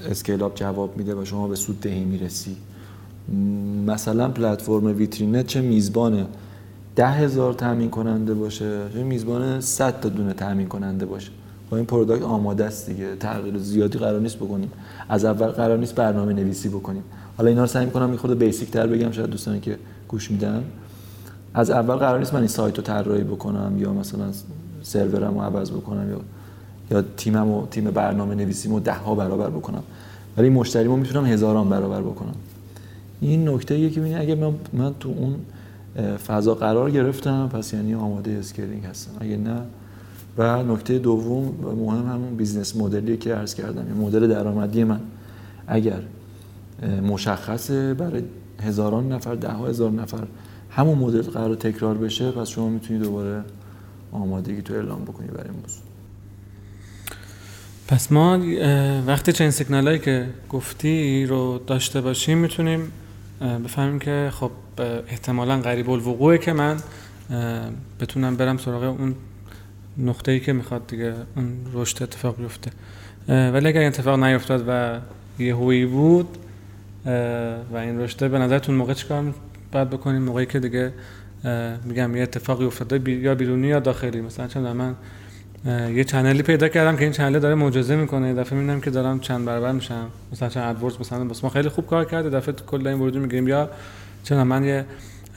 [0.10, 2.58] scale up جواب میده و شما به سود دهی می‌رسی.
[3.88, 6.28] مثلا پلتفرم ویترین‌نت چه میزبان
[6.96, 11.32] ده هزار تامین کننده باشه چه میزبان 100 تا دونه تامین کننده باشه.
[11.70, 13.16] با این product آماده است دیگه.
[13.16, 14.72] تغییر زیادی قرار نیست بکنیم.
[15.10, 17.04] از اول قرار نیست برنامه نویسی بکنیم.
[17.38, 19.78] حالا اینا رو سعی می‌کنم یه خورده basic تر بگم شاید دوستانی که
[20.08, 20.64] گوش میدن.
[21.54, 24.26] از اول قرار نیست من این سایت رو طراحی بکنم یا مثلا
[24.82, 26.20] سرورم رو عوض بکنم یا
[26.92, 29.84] یا تیمم و تیم برنامه نویسیمو ده ها برابر بکنم.
[30.38, 32.36] ولی مشتریمو می‌تونم هزاران برابر بکنم.
[33.22, 35.36] این نکته یه که اگه من, من تو اون
[36.18, 39.12] فضا قرار گرفتم پس یعنی آماده scaling هستم.
[39.20, 39.62] اگه نه
[40.38, 44.84] و نکته دوم و مهم همون business model ی که عرض کردم این مدل درآمدی
[44.84, 45.00] من.
[45.68, 46.00] اگر
[47.08, 48.24] مشخصه برای
[48.62, 50.28] هزاران نفر ده هزار نفر
[50.70, 53.44] همون مدل قرار تکرار بشه پس شما می‌تونید دوباره
[54.12, 55.82] آمادگی تو اعلام بکنی برای این موضوع
[57.88, 58.40] پس ما
[59.08, 62.92] وقتی چنین سیگنال هایی که گفتی رو داشته باشیم می‌تونیم
[63.64, 64.52] بفهمیم که خب
[65.08, 66.78] احتمالا قریب الوقوعه که من
[68.00, 69.16] بتونم برم سراغ اون
[69.98, 72.72] نقطه ای که می‌خواد دیگه اون رشد اتفاق بیفته.
[73.28, 75.00] ولی اگر اتفاق نیفتاد و
[75.40, 76.38] یه هویی بود
[77.74, 79.34] و این رشته به نظرتون موقع چیکار
[79.72, 80.94] باید بکنیم؟ موقعی که دیگه
[81.86, 84.22] میگم یه اتفاقی افتاده بی- یا بیرونی یا داخلی.
[84.22, 84.96] مثلا چون من
[85.66, 88.28] یه چنلی پیدا کردم که این چنل داره معجزه می‌کنه.
[88.28, 90.08] یه دفعه می‌بینم که دارم چند برابر میشم.
[90.32, 93.48] مثلا چند ادورز مثلا بس ما خیلی خوب کار کرده دفعه کل این ورودی می‌گیریم
[93.48, 93.70] یا
[94.24, 94.86] چون من یه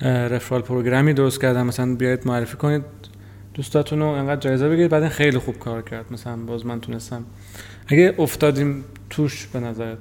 [0.03, 1.67] رفرال پروگرامی درست کردم.
[1.67, 2.83] مثلا بیاید معرفی کنید
[3.55, 4.91] دوستاتون رو انقدر جایزه بگیرید.
[4.91, 6.13] بعد این خیلی خوب کار کرد.
[6.13, 7.25] مثلا باز من تونستم.
[7.87, 9.99] اگه افتادیم توش به نظرت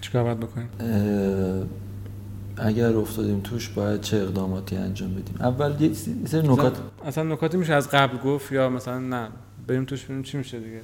[0.00, 0.68] چیکار باید بکنیم؟
[2.62, 5.90] اگر افتادیم توش باید چه اقداماتی انجام بدیم؟ اول یه
[6.26, 9.28] سری نکات اصلا نکاتی میشه از قبل گفت یا مثلا نه؟
[9.66, 10.80] بریم توش ببینیم چی میشه دیگه.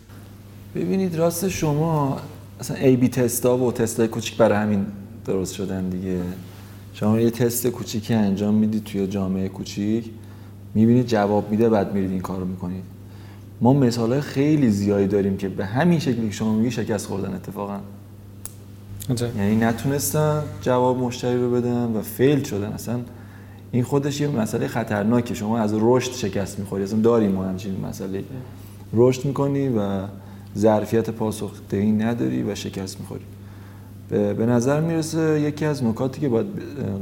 [0.75, 2.21] ببینید راست شما
[2.61, 4.87] اصلا ای بی تستا و تستای کوچیک برای همین
[5.25, 6.21] درست شدن دیگه.
[6.95, 10.11] شما یه تست کوچیکی انجام می‌دید توی جامعه کوچیک
[10.75, 12.85] می‌بینید جواب میده بعد میرید این کارو می‌کنید.
[13.61, 17.81] ما مثال خیلی زیادی داریم که به همین شکلی که شما میگی شکست خوردن اتفاقا.
[19.11, 19.37] عجب.
[19.37, 22.67] یعنی نتونستن جواب مشتری رو بدن و فیل شدن.
[22.73, 23.01] اصلا
[23.73, 25.35] این خودش یه مسئله خطرناکه.
[25.35, 26.83] شما از رشد شکست می‌خوری.
[26.83, 28.25] اصلا داریم ما همچین مسئله.
[28.95, 29.81] رشد می‌کنی و
[30.59, 33.25] ظرفیت پاسخ دهی نداری و شکست می‌خوری.
[34.35, 36.47] به نظر می‌رسه یکی از نکاتی که باید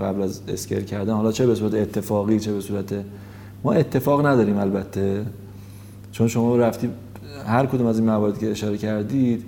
[0.01, 2.95] قبل از اسکیل کردن حالا چه به صورت اتفاقی چه به صورت
[3.65, 5.23] ما اتفاق نداریم البته.
[6.13, 6.91] چون شما رفتید
[7.47, 9.45] هر کدوم از این مواردی که اشاره کردید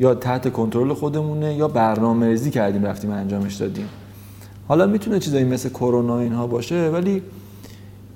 [0.00, 3.88] یا تحت کنترل خودمونه یا برنامه ریزی کردیم رفتیم انجامش دادیم.
[4.68, 7.22] حالا می‌تونه چیزایی مثل کرونا اینها باشه ولی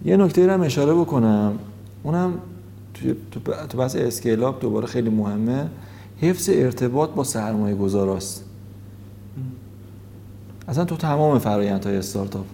[0.04, 1.58] یه نکته رو هم اشاره بکنم.
[2.02, 2.32] اونم
[3.70, 5.66] تو بحث اسکیل اپ دوباره خیلی مهمه.
[6.20, 8.44] حفظ ارتباط با سرمایه گذاراست
[10.68, 12.44] اصلا تو تمام فرایندهای استارتاپ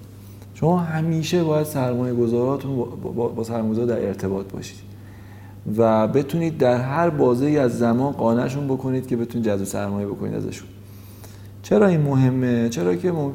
[0.55, 4.89] شما همیشه باید سرمایه گذاراتون با, با, با سرمایه در ارتباط باشید.
[5.77, 10.35] و بتونید در هر بازه ای از زمان قانعشون بکنید که بتونید جذب سرمایه بکنید
[10.35, 10.69] ازشون.
[11.63, 13.33] چرا این مهمه؟ چرا که مم-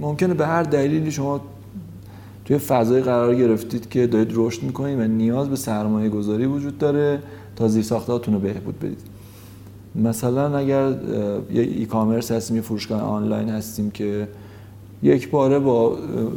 [0.00, 1.40] ممکنه به هر دلیلی شما
[2.44, 7.22] توی فضای قرار گرفتید که دارید رشد می‌کنید و نیاز به سرمایه گذاری وجود داره
[7.56, 7.84] تا زیر
[8.26, 9.00] رو بهبود بدید.
[9.94, 10.90] مثلا اگر
[11.52, 14.28] یه ای کامرس هستیم یه فروشگاه آنلاین هستیم که
[15.02, 15.96] یک باره با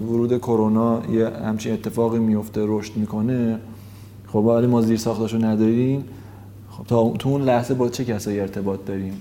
[0.09, 3.59] ورود کرونا یه همچین اتفاقی میفته رشد می‌کنه
[4.33, 6.03] خب ولی ما زیر ساختاشو نداریم.
[6.69, 9.13] خب تا تو اون لحظه با چه کسایی ارتباط داریم؟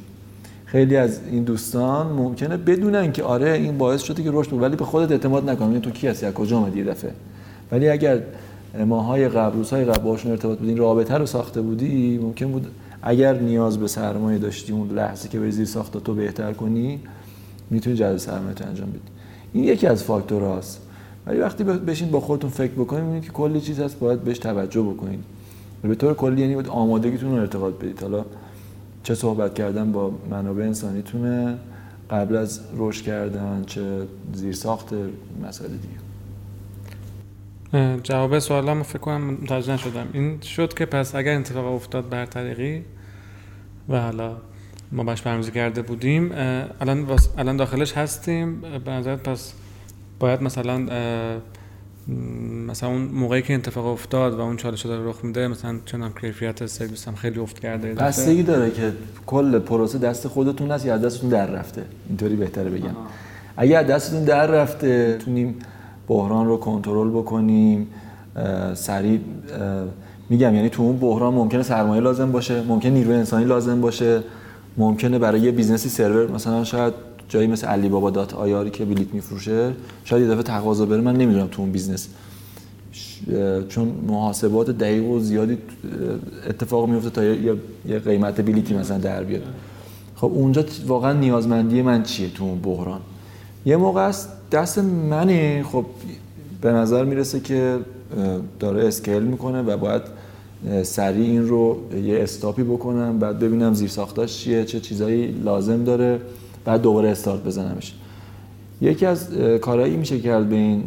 [0.64, 4.84] خیلی از این دوستان ممکنه بدونن که آره این باعث شده که رشد ولی به
[4.84, 7.10] خودت اعتماد نکنن این تو کی هستی؟ از کجا اومدی دفعه؟
[7.72, 8.20] ولی اگر
[8.86, 12.66] ماهای قبل روزهای قبل باشون ارتباط بودی این رابطه رو ساخته بودی ممکن بود
[13.02, 17.00] اگر نیاز به سرمایه داشتی اون لحظه که بری زیر ساخت تو بهتر کنی
[17.70, 19.00] می‌تونی جذب سرمایه انجام بدی.
[19.52, 20.80] این یکی از فاکتورهاست.
[21.30, 24.82] ولی وقتی بشین با خودتون فکر بکنید می‌بینید که کلی چیز هست باید بهش توجه
[24.82, 25.24] بکنید
[25.82, 28.02] به طور کلی یعنی باید آمادگیتون رو ارتباط بدید.
[28.02, 28.24] حالا
[29.02, 31.58] چه صحبت کردن با منابع انسانیتونه
[32.10, 34.02] قبل از رشد کردن چه
[34.32, 34.94] زیر ساخت
[35.42, 36.00] مسائل دیگه.
[38.02, 40.06] جواب سوالم فکر کنم متوجه نشدم.
[40.12, 42.84] این شد که پس اگر اتفاق افتاد بر طریقی
[43.88, 44.36] و حالا
[44.92, 46.32] ما باش برنامه‌ریزی کرده بودیم
[46.80, 47.06] الان
[47.38, 48.60] الان داخلش هستیم.
[48.84, 49.52] به نظرت پس
[50.20, 50.86] باید مثلا
[52.68, 56.66] مثلا اون موقعی که اتفاق افتاد و اون چالش داره رخ میده مثلا چون کیفیت
[56.66, 57.94] سرویس هم خیلی افت کرده.
[57.94, 58.92] بستگی داره که
[59.26, 62.94] کل پروسه دست خودتون هست یا دستتون در رفته؟ اینطوری بهتره بگم.
[63.56, 65.54] اگر دستتون در رفته تونیم
[66.08, 67.86] بحران رو کنترل بکنیم.
[68.74, 69.20] سریع
[70.28, 74.22] میگم یعنی تو اون بحران ممکنه سرمایه لازم باشه ممکن نیروی انسانی لازم باشه
[74.76, 76.94] ممکنه برای یه business ی سرور مثلا شاید
[77.30, 79.72] جایی مثل علی بابا dot ir ی که بلیت میفروشه
[80.04, 82.08] شاید یه دفعه تقاضا بره من نمی‌دونم تو اون business.
[83.68, 85.58] چون محاسبات دقیق و زیادی
[86.48, 89.42] اتفاق میفته تا یه, قیمت بلیتی مثلا در بیاد.
[90.16, 93.00] خب اونجا واقعا نیازمندی من چیه تو اون بحران؟
[93.66, 95.62] یه موقع است دست منه.
[95.62, 95.84] خب
[96.60, 97.78] به نظر می‌رسه که
[98.58, 100.02] داره scale می‌کنه و باید
[100.82, 105.84] سریع این رو یه stop ی بکنم بعد ببینم زیر ساختاش چیه چه چیزایی لازم
[105.84, 106.20] داره.
[106.64, 107.94] بعد دوباره استارت بزنمش.
[108.80, 109.30] یکی از
[109.60, 110.84] کارهایی میشه کرد به این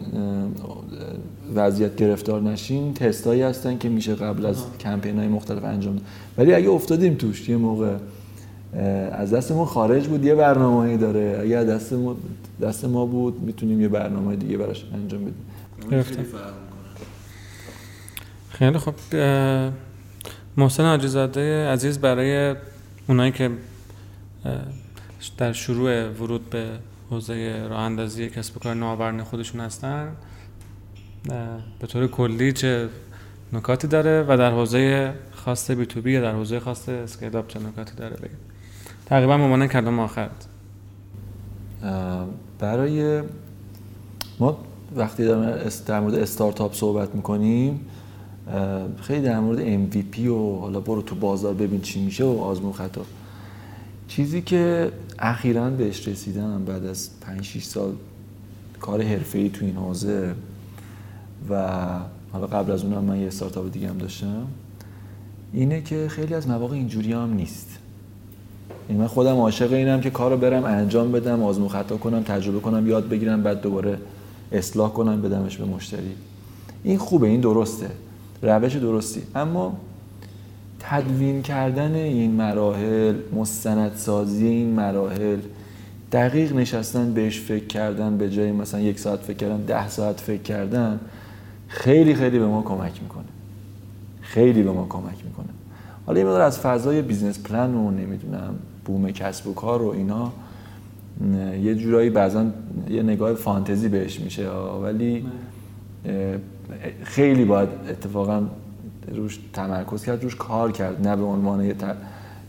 [1.55, 5.97] وضعیت گرفتار نشین تستایی هستن که میشه قبل از کمپین های مختلف انجام
[6.37, 7.95] ولی اگه افتادیم توش یه موقع
[9.11, 11.39] از دست ما خارج بود یه برنامه‌ای داره.
[11.41, 12.15] اگه دست ما
[12.61, 16.03] دست ما بود می‌تونیم یه برنامه دیگه براش انجام بدیم.
[18.49, 18.93] خیلی خب
[20.57, 22.55] محسن آجیزاده عزیز برای
[23.07, 23.49] اونایی که
[25.37, 26.69] در شروع ورود به
[27.09, 30.15] حوزه راه اندازی کسب و کار نوآورانه خودشون هستن.
[31.79, 32.89] به طور کلی چه
[33.53, 37.47] نکاتی داره و در حوزه خاص بی تو بی یا در حوزه خاص اسکیل اپ
[37.47, 38.37] چه نکاتی داره بگید
[39.05, 40.29] تقریبا ممانه کلام آخر.
[42.59, 43.21] برای
[44.39, 44.57] ما
[44.95, 45.25] وقتی
[45.85, 47.79] در مورد استارتاپ صحبت می‌کنیم
[49.01, 53.01] خیلی در مورد MVP و حالا برو تو بازار ببین چی میشه و آزمون خطا.
[54.07, 57.93] چیزی که اخیرا بهش رسیدم بعد از 5 6 سال
[58.79, 60.33] کار حرفه‌ای تو این حوزه
[61.49, 61.79] و
[62.31, 64.47] حالا قبل از اونم من یه استارتاپ دیگه هم داشتم
[65.53, 67.69] اینه که خیلی از مواقع اینجوری هم نیست.
[68.87, 72.87] این من خودم عاشق اینم که کارو برم انجام بدم آزمون خطا کنم تجربه کنم
[72.87, 73.97] یاد بگیرم بعد دوباره
[74.51, 76.11] اصلاح کنم بدمش به مشتری.
[76.83, 77.89] این خوبه این درسته.
[78.41, 79.21] روش درستی.
[79.35, 79.77] اما
[80.89, 85.39] تدوین کردن این مراحل مستندسازی این مراحل
[86.11, 90.41] دقیق نشستن بهش فکر کردن به جای مثلا یک ساعت فکر کردن ده ساعت فکر
[90.41, 90.99] کردن
[91.67, 93.23] خیلی خیلی به ما کمک می‌کنه.
[94.21, 95.45] خیلی به ما کمک می‌کنه.
[96.05, 98.55] حالا یه از فضای business plan و نمی‌دونم
[98.85, 100.31] بوم کسب و کار و اینا
[101.61, 102.45] یه جورایی بعضا
[102.89, 104.49] یه نگاه فانتزی بهش میشه
[104.83, 105.25] ولی
[107.03, 108.43] خیلی باید اتفاقا
[109.07, 111.75] روش تمرکز کرد روش کار کرد نه به عنوان یه,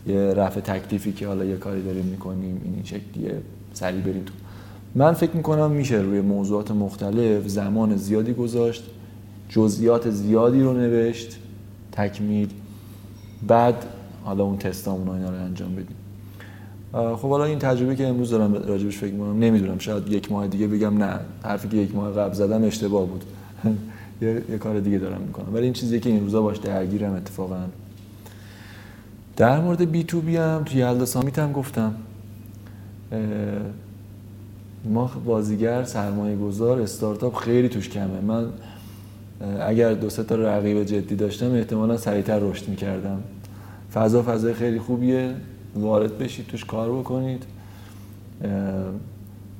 [0.07, 3.41] یه رفع تکلیفی که حالا یه کاری داریم می‌کنیم این شکلیه
[3.73, 4.33] سریع بریم تو.
[4.95, 8.83] من فکر می‌کنم میشه روی موضوعات مختلف زمان زیادی گذاشت
[9.49, 11.37] جزئیات زیادی رو نوشت
[11.91, 12.49] تکمیل
[13.47, 13.85] بعد
[14.23, 15.95] حالا اون تستامون اینا رو انجام بدیم.
[17.15, 20.67] خب حالا این تجربه که امروز دارم راجبش فکر می‌کنم نمی‌دونم شاید یک ماه دیگه
[20.67, 23.23] بگم نه حرفی که یک ماه قبل زدم اشتباه بود.
[24.21, 25.53] یه،, یه کار دیگه دارم می‌کنم.
[25.53, 27.59] ولی این چیزی که این روزا باش درگیرم اتفاقا.
[29.37, 31.95] در مورد بی تو بی هم توی یلدا سامیت هم گفتم.
[34.85, 38.21] ما بازیگر سرمایه گذار استارتاپ خیلی توش کمه.
[38.27, 38.45] من
[39.59, 43.19] اگر دو سه تا رقیب جدی داشتم احتمالا سریعتر رشد می‌کردم.
[43.93, 45.35] فضا فضای خیلی خوبیه.
[45.75, 47.43] وارد بشید توش کار بکنید.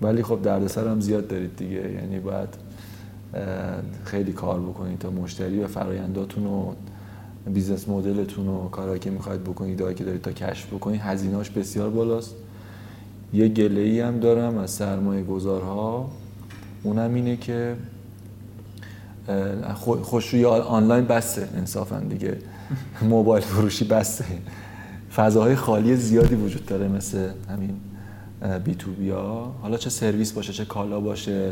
[0.02, 1.92] ولی خب دردسر هم زیاد دارید دیگه.
[2.02, 2.50] یعنی باید
[4.04, 6.74] خیلی کار بکنید تا مشتری و فراینداتون و
[7.54, 11.90] business model تون و کارهایی که می‌خواید بکنید که دارید تا کشف بکنید هزینهاش بسیار
[11.90, 12.36] بالاست.
[13.34, 16.12] یه گله ای هم دارم از سرمایه گذارها
[16.84, 17.76] اونم اینه که
[20.04, 22.38] خوشوی آنلاین بسته انصافا دیگه.
[23.02, 24.26] موبایل فروشی بسته.
[25.16, 27.76] فضاهای خالی زیادی وجود داره مثل همین
[28.64, 31.52] بی تو بیا حالا چه سرویس باشه چه کالا باشه.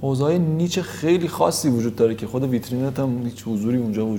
[0.00, 4.18] حوزه نیچه خیلی خاصی وجود داره که خود ویترینت هم هیچ حضوری اونجا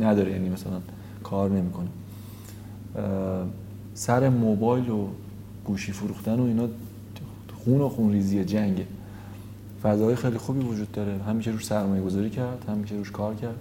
[0.00, 0.80] نداره یعنی مثلا
[1.22, 1.88] کار نمی‌کنه.
[3.94, 5.06] سر موبایل و
[5.64, 6.68] گوشی فروختن و اینا
[7.64, 8.86] خون و خون ریزی جنگه
[9.82, 11.18] فضاهای خیلی خوبی وجود داره.
[11.28, 13.56] همیشه روش سرمایه گذاری کرد همیشه روش کار کرد.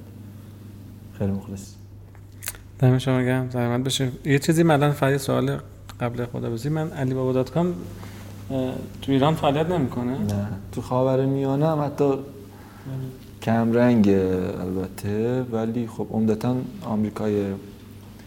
[1.17, 1.73] خیلی مخلص.
[2.79, 3.49] دم شما گرم.
[3.49, 5.57] زحمت بشه یه چیزی مثلا فعلی سوال
[5.99, 7.73] قبل خدابزی من علی بابا دات کام
[9.01, 10.47] تو ایران فعالیت نمی‌کنه؟ نه.
[10.71, 12.13] تو خاور میانه هم حتی
[13.41, 17.45] کم رنگ البته ولی خب عمدتا آمریکای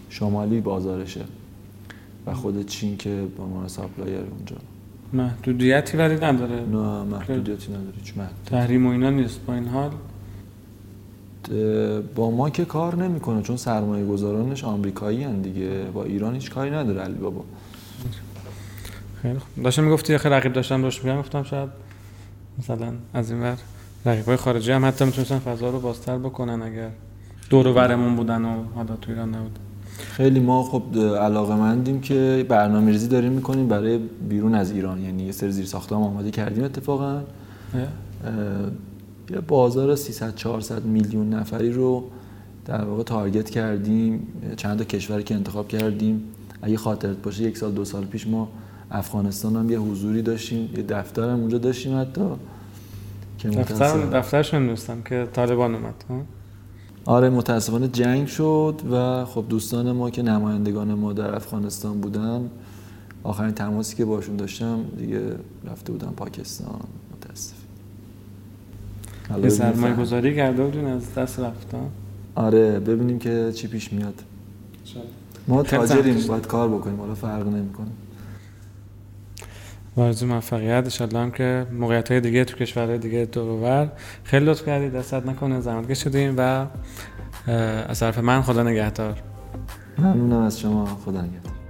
[0.08, 1.24] شمالی بازارشه
[2.26, 4.56] و خود چین که به عنوان supplier اونجا.
[5.12, 6.60] محدودیتی ولی نداره.
[6.72, 8.14] نه محدودیتی نداره هیچ
[8.46, 9.90] تحریم و اینا نیست با این حال؟
[12.14, 15.84] با ما که کار نمی‌کنه چون سرمایه گذارانش آمریکایی هن دیگه.
[15.94, 17.44] با ایران هیچ کاری نداره علی بابا.
[19.24, 19.64] خیلی خوب.
[19.64, 21.68] داشتم می‌گفتی خیلی رقیب داشتم روش میگم گفتم شاید
[22.58, 23.56] مثلا از این ور
[24.06, 26.90] رقیب های خارجی هم حتی می‌تونستن فضا رو بازتر بکنن اگر
[27.50, 29.58] دور و برمون بودن و حالا تو ایران نبود.
[29.98, 33.98] خیلی ما خب علاقه مندیم که برنامه ریزی داریم می‌کنیم برای
[34.28, 35.02] بیرون از ایران.
[35.02, 37.20] یعنی یه سری زیر ساختم آماده کردیم اتفاقا.
[39.30, 42.04] یه بازار 300 400 میلیون نفری رو
[42.64, 44.26] در واقع تارگت کردیم.
[44.56, 46.22] چند تا کشوری که انتخاب کردیم.
[46.62, 48.48] اگه خاطرت باشه یک سال دو سال پیش ما
[48.90, 52.24] افغانستان هم یه حضوری داشتیم یه دفتر هم اونجا داشتیم حتی
[53.38, 56.24] که دفتر دفترشون دوستم که طالبان اومد؟
[57.04, 62.50] آره متاسفانه جنگ شد و خب دوستان ما که نمایندگان ما در افغانستان بودن
[63.22, 65.20] آخرین تماسی که باشون داشتم دیگه
[65.64, 66.80] رفته بودم پاکستان
[67.12, 67.54] متاسف
[69.42, 69.94] یه سرمایه.
[69.94, 71.80] گذاری کرده بودین از دست رفت ها؟
[72.34, 74.14] آره ببینیم که چی پیش میاد
[75.48, 77.86] ما خیلی تاجریم باید کار بکنیم حالا فرق نمی‌کنه
[79.96, 83.90] و موفقیت انشالله هم که موقعیت های دیگه تو کشورهای دیگه دور
[84.24, 86.66] خیلی لطف کردید دستت نکنه زحمت کشیدین و
[87.88, 89.22] از طرف من خدا نگهدار.
[89.98, 91.63] ممنونم از شما خدا نگهدار.